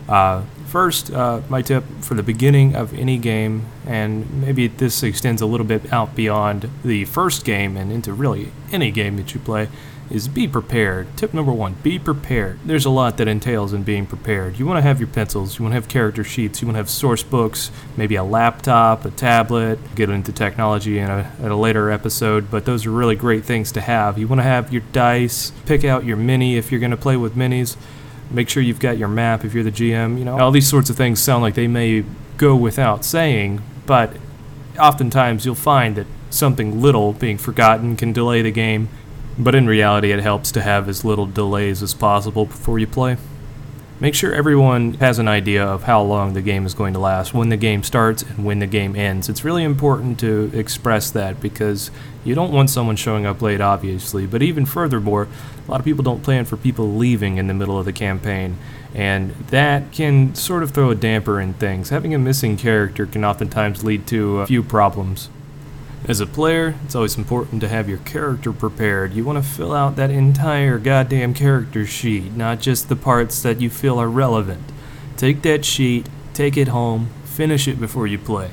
Uh, 0.09 0.43
first, 0.67 1.13
uh, 1.13 1.41
my 1.49 1.63
tip 1.63 1.85
for 2.01 2.15
the 2.15 2.23
beginning 2.23 2.77
of 2.77 2.95
any 2.95 3.19
game, 3.19 3.67
and 3.87 4.41
maybe 4.41 4.69
this 4.69 5.03
extends 5.03 5.43
a 5.43 5.47
little 5.47 5.67
bit 5.67 5.93
out 5.93 6.15
beyond 6.15 6.71
the 6.85 7.05
first 7.05 7.45
game 7.45 7.77
and 7.77 7.93
into 7.93 8.13
really 8.13 8.53
any 8.73 8.91
game 8.91 9.17
that 9.17 9.35
you 9.35 9.41
play, 9.41 9.69
is 10.11 10.27
be 10.27 10.49
prepared. 10.49 11.07
Tip 11.17 11.33
number 11.33 11.53
one, 11.53 11.75
be 11.83 11.99
prepared. 11.99 12.59
There's 12.65 12.85
a 12.85 12.91
lot 12.91 13.17
that 13.19 13.29
entails 13.29 13.73
in 13.73 13.85
being 13.85 14.07
prepared. 14.07 14.59
You 14.59 14.67
want 14.67 14.79
to 14.79 14.83
have 14.83 14.99
your 14.99 15.09
pencils, 15.09 15.59
you 15.59 15.63
want 15.63 15.73
to 15.73 15.77
have 15.77 15.89
character 15.89 16.25
sheets, 16.25 16.61
you 16.61 16.67
want 16.67 16.75
to 16.75 16.79
have 16.79 16.91
source 16.91 17.23
books, 17.23 17.71
maybe 17.97 18.17
a 18.17 18.25
laptop, 18.25 19.05
a 19.05 19.11
tablet, 19.11 19.79
get 19.95 20.11
into 20.11 20.33
technology 20.33 20.99
in 20.99 21.09
a, 21.09 21.33
at 21.43 21.51
a 21.51 21.57
later 21.57 21.91
episode, 21.91 22.51
but 22.51 22.65
those 22.65 22.87
are 22.87 22.91
really 22.91 23.17
great 23.17 23.45
things 23.45 23.71
to 23.73 23.81
have. 23.81 24.19
You 24.19 24.27
want 24.27 24.41
to 24.41 24.45
have 24.45 24.73
your 24.73 24.83
dice, 24.93 25.53
pick 25.65 25.85
out 25.85 26.05
your 26.05 26.17
mini 26.17 26.57
if 26.57 26.73
you're 26.73 26.81
going 26.81 26.91
to 26.91 26.97
play 26.97 27.17
with 27.17 27.37
minis, 27.37 27.77
make 28.31 28.49
sure 28.49 28.63
you've 28.63 28.81
got 28.81 28.99
your 28.99 29.09
map 29.09 29.45
if 29.45 29.55
you're 29.55 29.65
the 29.65 29.71
GM. 29.71 30.19
You 30.19 30.25
know, 30.25 30.39
all 30.39 30.51
these 30.51 30.69
sorts 30.69 30.91
of 30.91 30.97
things 30.97 31.23
sound 31.23 31.43
like 31.43 31.55
they 31.55 31.69
may 31.69 32.05
go 32.37 32.57
without 32.57 33.05
saying, 33.05 33.63
but 33.87 34.17
oftentimes 34.79 35.45
you'll 35.45 35.55
find 35.55 35.97
that 35.97 36.07
something 36.31 36.81
little 36.81 37.13
being 37.13 37.37
forgotten 37.37 37.97
can 37.97 38.13
delay 38.13 38.41
the 38.41 38.53
game 38.53 38.89
but 39.41 39.55
in 39.55 39.67
reality, 39.67 40.13
it 40.13 40.21
helps 40.21 40.53
to 40.53 40.63
have 40.63 40.89
as 40.89 41.05
little 41.05 41.27
delays 41.27 41.83
as 41.83 41.95
possible 41.95 42.47
before 42.47 42.79
you 42.79 42.87
play. 42.87 43.17
Make 43.99 44.15
sure 44.15 44.33
everyone 44.33 44.95
has 44.95 45.19
an 45.19 45.29
idea 45.29 45.63
of 45.63 45.83
how 45.83 46.01
long 46.01 46.33
the 46.33 46.41
game 46.41 46.65
is 46.65 46.73
going 46.73 46.95
to 46.95 46.99
last, 46.99 47.35
when 47.35 47.51
the 47.51 47.59
game 47.59 47.83
starts 47.83 48.23
and 48.23 48.47
when 48.47 48.59
the 48.59 48.67
game 48.67 48.97
ends. 48.97 49.29
It's 49.29 49.45
really 49.45 49.63
important 49.63 50.19
to 50.21 50.51
express 50.55 51.11
that 51.11 51.39
because 51.39 51.91
you 52.25 52.35
don't 52.35 52.51
want 52.51 52.71
someone 52.71 52.97
showing 52.97 53.27
up 53.27 53.43
late, 53.43 53.61
obviously, 53.61 54.27
but 54.27 54.43
even 54.43 54.65
furthermore, 54.65 55.29
a 55.67 55.71
lot 55.71 55.81
of 55.81 55.85
people 55.85 56.03
don't 56.03 56.23
plan 56.23 56.47
for 56.47 56.57
people 56.57 56.95
leaving 56.95 57.37
in 57.37 57.47
the 57.47 57.53
middle 57.53 57.79
of 57.79 57.85
the 57.85 57.93
campaign, 57.93 58.57
and 58.95 59.33
that 59.49 59.93
can 59.93 60.35
sort 60.35 60.63
of 60.63 60.71
throw 60.71 60.91
a 60.91 60.95
damper 60.95 61.39
in 61.39 61.53
things. 61.53 61.91
Having 61.91 62.15
a 62.15 62.19
missing 62.19 62.57
character 62.57 63.05
can 63.05 63.23
oftentimes 63.23 63.85
lead 63.85 64.07
to 64.07 64.41
a 64.41 64.47
few 64.47 64.63
problems. 64.63 65.29
As 66.11 66.19
a 66.19 66.27
player, 66.27 66.75
it's 66.85 66.97
always 66.97 67.17
important 67.17 67.61
to 67.61 67.69
have 67.69 67.89
your 67.89 67.99
character 67.99 68.53
prepared. 68.53 69.13
You 69.13 69.25
want 69.25 69.41
to 69.41 69.49
fill 69.49 69.73
out 69.73 69.95
that 69.95 70.11
entire 70.11 70.77
goddamn 70.77 71.35
character 71.35 71.87
sheet, 71.87 72.33
not 72.33 72.59
just 72.59 72.89
the 72.89 72.97
parts 72.97 73.41
that 73.45 73.61
you 73.61 73.71
feel 73.71 73.97
are 74.01 74.09
relevant. 74.09 74.73
Take 75.17 75.43
that 75.43 75.65
sheet, 75.65 76.09
take 76.35 76.57
it 76.57 76.67
home, 76.67 77.11
finish 77.25 77.69
it 77.69 77.79
before 77.79 78.09
you 78.09 78.19
play. 78.19 78.51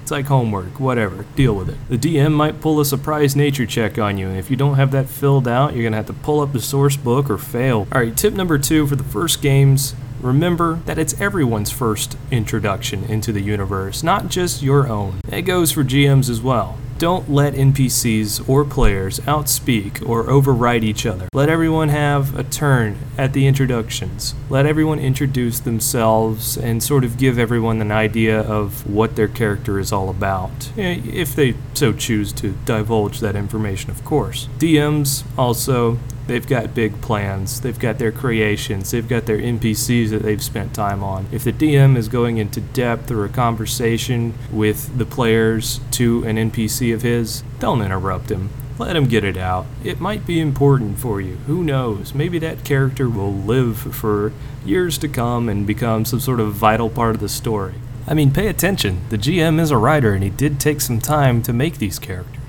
It's 0.00 0.12
like 0.12 0.26
homework, 0.26 0.78
whatever, 0.78 1.26
deal 1.34 1.56
with 1.56 1.70
it. 1.70 1.78
The 1.88 1.98
DM 1.98 2.34
might 2.34 2.60
pull 2.60 2.78
a 2.78 2.84
surprise 2.84 3.34
nature 3.34 3.66
check 3.66 3.98
on 3.98 4.16
you, 4.16 4.28
and 4.28 4.38
if 4.38 4.48
you 4.48 4.54
don't 4.56 4.76
have 4.76 4.92
that 4.92 5.08
filled 5.08 5.48
out, 5.48 5.74
you're 5.74 5.82
gonna 5.82 5.96
have 5.96 6.06
to 6.06 6.12
pull 6.12 6.38
up 6.38 6.52
the 6.52 6.60
source 6.60 6.96
book 6.96 7.28
or 7.28 7.36
fail. 7.36 7.88
Alright, 7.92 8.16
tip 8.16 8.34
number 8.34 8.58
two 8.58 8.86
for 8.86 8.94
the 8.94 9.02
first 9.02 9.42
games 9.42 9.96
Remember 10.22 10.78
that 10.84 11.00
it's 11.00 11.20
everyone's 11.20 11.72
first 11.72 12.16
introduction 12.30 13.02
into 13.06 13.32
the 13.32 13.40
universe, 13.40 14.04
not 14.04 14.28
just 14.28 14.62
your 14.62 14.86
own. 14.86 15.18
It 15.28 15.42
goes 15.42 15.72
for 15.72 15.82
GMs 15.82 16.30
as 16.30 16.40
well. 16.40 16.78
Don't 17.02 17.28
let 17.28 17.54
NPCs 17.54 18.48
or 18.48 18.64
players 18.64 19.18
outspeak 19.26 20.08
or 20.08 20.30
override 20.30 20.84
each 20.84 21.04
other. 21.04 21.26
Let 21.34 21.48
everyone 21.48 21.88
have 21.88 22.38
a 22.38 22.44
turn 22.44 22.96
at 23.18 23.32
the 23.32 23.48
introductions. 23.48 24.36
Let 24.48 24.66
everyone 24.66 25.00
introduce 25.00 25.58
themselves 25.58 26.56
and 26.56 26.80
sort 26.80 27.02
of 27.02 27.18
give 27.18 27.40
everyone 27.40 27.80
an 27.80 27.90
idea 27.90 28.42
of 28.42 28.88
what 28.88 29.16
their 29.16 29.26
character 29.26 29.80
is 29.80 29.90
all 29.90 30.10
about, 30.10 30.70
eh, 30.78 31.00
if 31.12 31.34
they 31.34 31.56
so 31.74 31.92
choose 31.92 32.32
to 32.34 32.54
divulge 32.64 33.18
that 33.18 33.34
information, 33.34 33.90
of 33.90 34.04
course. 34.04 34.48
DMs 34.60 35.24
also 35.36 35.98
They've 36.26 36.46
got 36.46 36.74
big 36.74 37.00
plans. 37.00 37.60
They've 37.60 37.78
got 37.78 37.98
their 37.98 38.12
creations. 38.12 38.90
They've 38.90 39.08
got 39.08 39.26
their 39.26 39.38
NPCs 39.38 40.10
that 40.10 40.22
they've 40.22 40.42
spent 40.42 40.74
time 40.74 41.02
on. 41.02 41.26
If 41.32 41.44
the 41.44 41.52
DM 41.52 41.96
is 41.96 42.08
going 42.08 42.38
into 42.38 42.60
depth 42.60 43.10
or 43.10 43.24
a 43.24 43.28
conversation 43.28 44.34
with 44.50 44.96
the 44.96 45.06
players 45.06 45.80
to 45.92 46.24
an 46.24 46.36
NPC 46.36 46.94
of 46.94 47.02
his, 47.02 47.42
don't 47.58 47.82
interrupt 47.82 48.30
him. 48.30 48.50
Let 48.78 48.96
him 48.96 49.06
get 49.06 49.24
it 49.24 49.36
out. 49.36 49.66
It 49.84 50.00
might 50.00 50.26
be 50.26 50.40
important 50.40 50.98
for 50.98 51.20
you. 51.20 51.36
Who 51.46 51.62
knows? 51.62 52.14
Maybe 52.14 52.38
that 52.38 52.64
character 52.64 53.08
will 53.08 53.32
live 53.32 53.78
for 53.78 54.32
years 54.64 54.98
to 54.98 55.08
come 55.08 55.48
and 55.48 55.66
become 55.66 56.04
some 56.04 56.20
sort 56.20 56.40
of 56.40 56.54
vital 56.54 56.88
part 56.88 57.14
of 57.14 57.20
the 57.20 57.28
story. 57.28 57.74
I 58.06 58.14
mean, 58.14 58.32
pay 58.32 58.48
attention. 58.48 59.02
The 59.10 59.18
GM 59.18 59.60
is 59.60 59.70
a 59.70 59.76
writer 59.76 60.14
and 60.14 60.24
he 60.24 60.30
did 60.30 60.58
take 60.58 60.80
some 60.80 61.00
time 61.00 61.42
to 61.42 61.52
make 61.52 61.78
these 61.78 61.98
characters. 61.98 62.41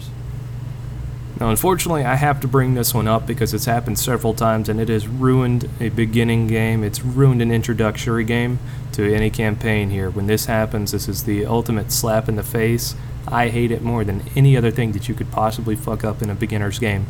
Now, 1.43 1.49
unfortunately, 1.49 2.05
I 2.05 2.15
have 2.15 2.39
to 2.39 2.47
bring 2.47 2.73
this 2.73 2.93
one 2.93 3.05
up 3.05 3.27
because 3.27 3.53
it's 3.53 3.65
happened 3.65 3.99
several 3.99 4.33
times 4.33 4.69
and 4.69 4.79
it 4.79 4.87
has 4.87 5.09
ruined 5.09 5.69
a 5.81 5.89
beginning 5.89 6.47
game. 6.47 6.85
It's 6.85 7.03
ruined 7.03 7.41
an 7.41 7.51
introductory 7.51 8.23
game 8.23 8.59
to 8.93 9.13
any 9.13 9.29
campaign 9.29 9.89
here. 9.89 10.09
When 10.09 10.27
this 10.27 10.45
happens, 10.45 10.93
this 10.93 11.09
is 11.09 11.25
the 11.25 11.45
ultimate 11.45 11.91
slap 11.91 12.29
in 12.29 12.37
the 12.37 12.43
face. 12.43 12.95
I 13.27 13.49
hate 13.49 13.71
it 13.71 13.81
more 13.81 14.05
than 14.05 14.23
any 14.37 14.55
other 14.55 14.71
thing 14.71 14.93
that 14.93 15.09
you 15.09 15.15
could 15.15 15.31
possibly 15.31 15.75
fuck 15.75 16.05
up 16.05 16.21
in 16.21 16.29
a 16.29 16.33
beginner's 16.33 16.79
game. 16.79 17.07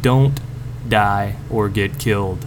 Don't 0.00 0.38
die 0.88 1.34
or 1.50 1.68
get 1.68 1.98
killed. 1.98 2.46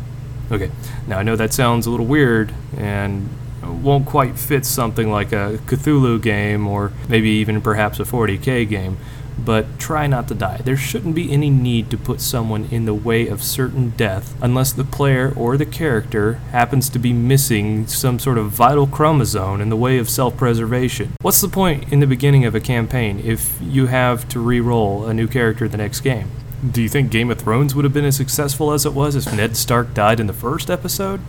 Okay, 0.50 0.72
now 1.06 1.20
I 1.20 1.24
know 1.24 1.36
that 1.36 1.52
sounds 1.52 1.86
a 1.86 1.92
little 1.92 2.06
weird 2.06 2.54
and 2.78 3.28
won't 3.62 4.06
quite 4.06 4.40
fit 4.40 4.66
something 4.66 5.12
like 5.12 5.34
a 5.34 5.60
Cthulhu 5.66 6.22
game 6.22 6.66
or 6.66 6.94
maybe 7.10 7.30
even 7.30 7.60
perhaps 7.60 8.00
a 8.00 8.04
40k 8.04 8.70
game 8.70 8.98
but 9.40 9.80
try 9.80 10.08
not 10.08 10.28
to 10.28 10.36
die. 10.36 10.62
There 10.64 10.78
shouldn't 10.78 11.16
be 11.16 11.32
any 11.32 11.50
need 11.50 11.90
to 11.90 11.98
put 11.98 12.22
someone 12.22 12.66
in 12.72 12.86
the 12.86 12.94
way 12.94 13.28
of 13.28 13.44
certain 13.44 13.90
death 13.92 14.36
unless 14.42 14.72
the 14.72 14.84
player 14.84 15.34
or 15.36 15.58
the 15.58 15.66
character 15.66 16.34
happens 16.52 16.90
to 16.90 17.00
be 17.00 17.14
missing 17.14 17.88
some 17.88 18.20
sort 18.20 18.38
of 18.38 18.52
vital 18.52 18.88
chromosome 18.88 19.62
in 19.62 19.70
the 19.70 19.76
way 19.76 19.98
of 19.98 20.10
self 20.10 20.38
preservation. 20.38 21.14
What's 21.22 21.42
the 21.42 21.48
point 21.48 21.92
in 21.92 22.00
the 22.00 22.08
beginning 22.08 22.46
of 22.46 22.56
a 22.56 22.60
campaign 22.60 23.20
if 23.24 23.58
you 23.62 23.88
have 23.88 24.28
to 24.30 24.40
re 24.40 24.60
roll 24.60 25.06
a 25.06 25.14
new 25.14 25.28
character 25.28 25.68
the 25.68 25.78
next 25.78 26.02
game? 26.02 26.30
Do 26.72 26.82
you 26.82 26.90
think 26.90 27.10
Game 27.10 27.32
of 27.32 27.40
Thrones 27.40 27.74
would 27.74 27.86
have 27.86 27.94
been 27.94 28.04
as 28.04 28.18
successful 28.18 28.72
as 28.72 28.86
it 28.86 28.94
was 28.94 29.16
if 29.16 29.34
Ned 29.34 29.56
Stark 29.56 29.94
died 29.94 30.20
in 30.20 30.28
the 30.28 30.34
first 30.34 30.70
episode? 30.70 31.22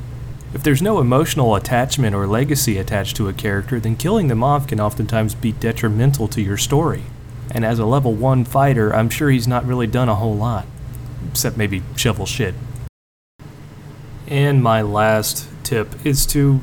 If 0.53 0.65
there's 0.65 0.83
no 0.83 0.99
emotional 0.99 1.55
attachment 1.55 2.17
or 2.17 2.27
legacy 2.27 2.77
attached 2.79 3.17
to 3.17 3.29
a 3.29 3.33
character, 3.33 3.79
then 3.79 3.95
killing 3.95 4.27
them 4.27 4.43
off 4.43 4.67
can 4.67 4.81
oftentimes 4.81 5.37
be 5.37 5.53
detrimental 5.53 6.27
to 6.27 6.43
your 6.43 6.57
story. 6.57 7.05
And 7.51 7.65
as 7.65 7.79
a 7.79 7.85
level 7.85 8.15
1 8.15 8.45
fighter, 8.45 8.95
I'm 8.95 9.11
sure 9.11 9.31
he's 9.31 9.49
not 9.49 9.67
really 9.67 9.87
done 9.87 10.09
a 10.09 10.15
whole 10.15 10.37
lot. 10.37 10.67
Except 11.31 11.57
maybe 11.57 11.83
shovel 11.97 12.27
shit. 12.27 12.55
And 14.27 14.63
my 14.63 14.83
last 14.83 15.49
tip 15.65 15.95
is 16.07 16.25
to. 16.27 16.61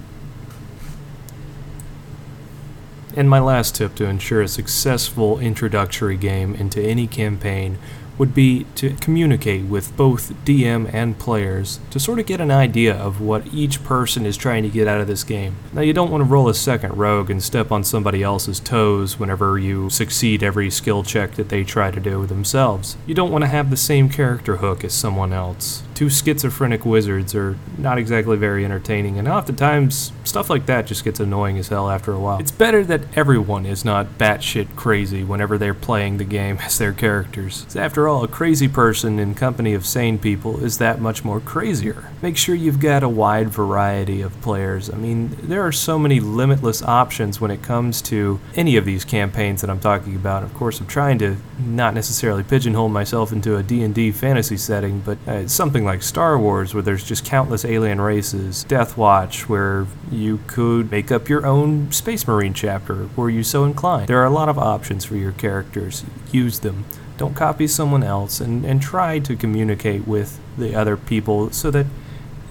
And 3.16 3.30
my 3.30 3.40
last 3.40 3.76
tip 3.76 3.96
to 3.96 4.06
ensure 4.06 4.42
a 4.42 4.48
successful 4.48 5.40
introductory 5.40 6.18
game 6.18 6.54
into 6.56 6.82
any 6.82 7.08
campaign 7.08 7.80
would 8.18 8.34
be 8.34 8.66
to 8.76 8.94
communicate 8.96 9.66
with 9.66 9.96
both 9.96 10.34
DM 10.46 10.92
and 10.94 11.18
players 11.20 11.80
to 11.92 12.00
sort 12.00 12.20
of 12.20 12.26
get 12.26 12.42
an 12.42 12.52
idea 12.52 12.96
of 12.96 13.22
what 13.22 13.54
each 13.54 13.84
person 13.84 14.26
is 14.26 14.38
trying 14.38 14.64
to 14.64 14.70
get 14.70 14.88
out 14.88 15.02
of 15.02 15.08
this 15.08 15.24
game. 15.24 15.56
Now, 15.74 15.82
you 15.82 15.94
don't 15.94 16.12
want 16.12 16.22
to 16.22 16.30
roll 16.30 16.50
a 16.50 16.54
second 16.54 16.98
rogue 16.98 17.30
and 17.30 17.42
step 17.42 17.72
on 17.72 17.84
somebody 17.84 18.24
else's 18.24 18.60
toes 18.60 19.20
whenever 19.20 19.58
you 19.60 19.90
succeed 19.90 20.44
every 20.44 20.70
skill 20.70 21.04
check 21.04 21.34
that 21.34 21.50
they 21.50 21.64
try 21.64 21.92
to 21.92 22.00
do 22.00 22.26
themselves. 22.26 22.98
You 23.06 23.16
don't 23.16 23.32
want 23.32 23.44
to 23.44 23.48
have 23.48 23.70
the 23.70 23.78
same 23.78 24.10
character 24.10 24.58
hook 24.58 24.84
as 24.84 24.94
someone 24.94 25.34
else. 25.34 25.84
Two 25.94 26.10
schizophrenic 26.10 26.86
wizards 26.86 27.34
are 27.34 27.58
not 27.78 27.98
exactly 27.98 28.38
very 28.38 28.64
entertaining, 28.64 29.18
and 29.18 29.28
oftentimes 29.28 30.12
stuff 30.24 30.50
like 30.50 30.68
that 30.68 30.86
just 30.86 31.04
gets 31.04 31.20
annoying 31.20 31.58
as 31.58 31.70
hell 31.70 31.90
after 31.90 32.12
a 32.12 32.20
while. 32.20 32.40
It's 32.40 32.52
better 32.52 32.84
that 32.86 33.02
everyone 33.18 33.66
is 33.66 33.84
not 33.84 34.18
batshit 34.18 34.76
crazy 34.76 35.24
whenever 35.24 35.58
they're 35.58 35.74
playing 35.74 36.18
the 36.18 36.24
game 36.24 36.58
as 36.62 36.78
their 36.78 36.94
characters. 36.94 37.76
After 37.76 38.07
all, 38.08 38.24
a 38.24 38.28
crazy 38.28 38.68
person 38.68 39.20
in 39.20 39.36
company 39.36 39.74
of 39.74 39.86
sane 39.86 40.18
people 40.18 40.64
is 40.64 40.78
that 40.78 41.00
much 41.00 41.24
more 41.24 41.40
crazier. 41.40 42.10
Make 42.22 42.38
sure 42.38 42.56
you've 42.56 42.80
got 42.80 43.04
a 43.04 43.10
wide 43.10 43.50
variety 43.50 44.22
of 44.22 44.40
players. 44.42 44.90
I 44.90 44.96
mean, 44.96 45.36
there 45.42 45.66
are 45.66 45.72
so 45.72 46.00
many 46.00 46.20
limitless 46.20 46.82
options 46.82 47.40
when 47.40 47.52
it 47.52 47.62
comes 47.62 48.02
to 48.04 48.40
any 48.56 48.78
of 48.78 48.86
these 48.86 49.06
campaigns 49.06 49.62
that 49.62 49.70
I'm 49.70 49.80
talking 49.80 50.16
about. 50.16 50.44
Of 50.44 50.54
course, 50.54 50.80
I'm 50.80 50.88
trying 50.88 51.20
to 51.20 51.38
not 51.60 51.94
necessarily 51.94 52.44
pigeonhole 52.44 52.90
myself 52.90 53.32
into 53.32 53.58
a 53.58 53.64
D&D 53.64 54.12
fantasy 54.12 54.58
setting, 54.58 55.00
but 55.02 55.18
uh, 55.28 55.48
something 55.48 55.86
like 55.86 56.04
Star 56.04 56.38
Wars 56.38 56.74
where 56.74 56.84
there's 56.84 57.04
just 57.04 57.26
countless 57.26 57.66
alien 57.66 58.02
races, 58.02 58.66
Deathwatch 58.68 59.42
where 59.42 59.88
you 60.12 60.40
could 60.48 60.92
make 60.92 61.12
up 61.12 61.30
your 61.30 61.46
own 61.46 61.92
Space 61.92 62.28
Marine 62.28 62.54
chapter 62.54 63.10
were 63.16 63.30
you 63.30 63.44
so 63.44 63.66
inclined. 63.66 64.08
There 64.08 64.22
are 64.22 64.26
a 64.26 64.30
lot 64.30 64.50
of 64.50 64.58
options 64.58 65.06
for 65.06 65.16
your 65.16 65.32
characters. 65.32 66.04
Use 66.32 66.60
them. 66.60 66.86
Don't 67.18 67.36
copy 67.36 67.68
someone 67.68 68.04
else 68.04 68.40
and, 68.40 68.64
and 68.64 68.82
try 68.82 69.20
to 69.20 69.36
communicate 69.36 70.08
with 70.08 70.40
the 70.58 70.76
other 70.76 70.96
people 70.96 71.52
so 71.52 71.72
that 71.72 71.88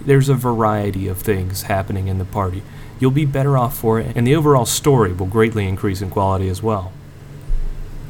there's 0.05 0.29
a 0.29 0.35
variety 0.35 1.09
of 1.09 1.19
things 1.19 1.63
happening 1.63 2.09
in 2.09 2.19
the 2.19 2.25
party. 2.25 2.63
You'll 2.99 3.11
be 3.11 3.25
better 3.25 3.57
off 3.57 3.77
for 3.77 4.01
it, 4.01 4.17
and 4.17 4.27
the 4.27 4.35
overall 4.35 4.67
story 4.67 5.13
will 5.13 5.27
greatly 5.27 5.69
increase 5.69 6.03
in 6.03 6.11
quality 6.11 6.49
as 6.49 6.63
well. 6.63 6.93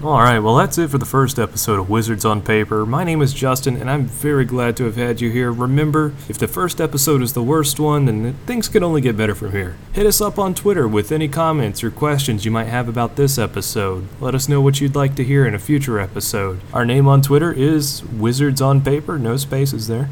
Alright, 0.05 0.43
well, 0.43 0.57
that's 0.57 0.77
it 0.77 0.91
for 0.91 0.99
the 0.99 1.07
first 1.07 1.39
episode 1.39 1.79
of 1.79 1.89
Wizards 1.89 2.27
on 2.27 2.43
Paper. 2.43 2.85
My 2.85 3.03
name 3.03 3.23
is 3.23 3.33
Justin, 3.33 3.79
and 3.79 3.91
I'm 3.91 4.05
very 4.05 4.45
glad 4.45 4.77
to 4.77 4.85
have 4.85 4.97
had 4.97 5.23
you 5.23 5.31
here. 5.31 5.51
Remember, 5.51 6.13
if 6.29 6.37
the 6.37 6.47
first 6.47 6.83
episode 6.83 7.23
is 7.23 7.33
the 7.33 7.43
worst 7.43 7.81
one, 7.81 8.05
then 8.05 8.35
things 8.45 8.69
can 8.69 8.85
only 8.85 9.01
get 9.01 9.17
better 9.17 9.35
from 9.35 9.53
here. 9.53 9.75
Hit 9.95 10.05
us 10.05 10.21
up 10.21 10.39
on 10.39 10.53
Twitter 10.53 10.87
with 10.87 11.11
any 11.11 11.29
comments 11.29 11.83
or 11.83 11.91
questions 11.91 12.45
you 12.45 12.51
might 12.51 12.67
have 12.67 12.91
about 12.91 13.17
this 13.17 13.39
episode. 13.39 14.07
Let 14.21 14.35
us 14.35 14.51
know 14.51 14.61
what 14.61 14.83
you'd 14.83 14.95
like 14.95 15.15
to 15.15 15.25
hear 15.25 15.47
in 15.47 15.55
a 15.55 15.59
future 15.59 15.99
episode. 15.99 16.61
Our 16.75 16.85
name 16.85 17.09
on 17.09 17.23
Twitter 17.23 17.51
is 17.51 18.05
Wizards 18.05 18.61
on 18.61 18.83
Paper, 18.83 19.19
no 19.19 19.39
spaces 19.39 19.87
there. 19.87 20.11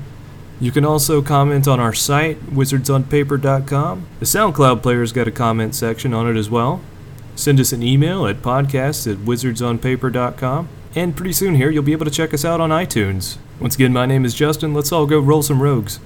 You 0.61 0.73
can 0.73 0.87
also 0.87 1.20
comment 1.20 1.68
on 1.68 1.79
our 1.79 1.92
site, 1.92 2.40
wizardsonpaper.com. 2.47 4.07
The 4.18 4.25
SoundCloud 4.25 4.83
player's 4.83 5.12
got 5.12 5.29
a 5.29 5.31
comment 5.31 5.75
section 5.75 6.14
on 6.14 6.27
it 6.27 6.38
as 6.38 6.49
well. 6.49 6.81
Send 7.37 7.61
us 7.61 7.73
an 7.73 7.83
email 7.83 8.27
at 8.27 8.42
podcast 8.42 9.11
at 9.11 9.18
wizardsonpaper.com. 9.18 10.68
And 10.94 11.16
pretty 11.16 11.33
soon 11.33 11.57
here, 11.57 11.70
you'll 11.70 11.83
be 11.83 11.92
able 11.92 12.05
to 12.05 12.11
check 12.11 12.33
us 12.33 12.44
out 12.44 12.61
on 12.61 12.70
iTunes. 12.70 13.37
Once 13.59 13.75
again, 13.75 13.92
my 13.92 14.07
name 14.07 14.25
is 14.25 14.35
Justin. 14.35 14.75
Let's 14.75 14.92
all 14.92 15.07
go 15.07 15.18
roll 15.18 15.42
some 15.42 15.61
rogues. 15.61 15.99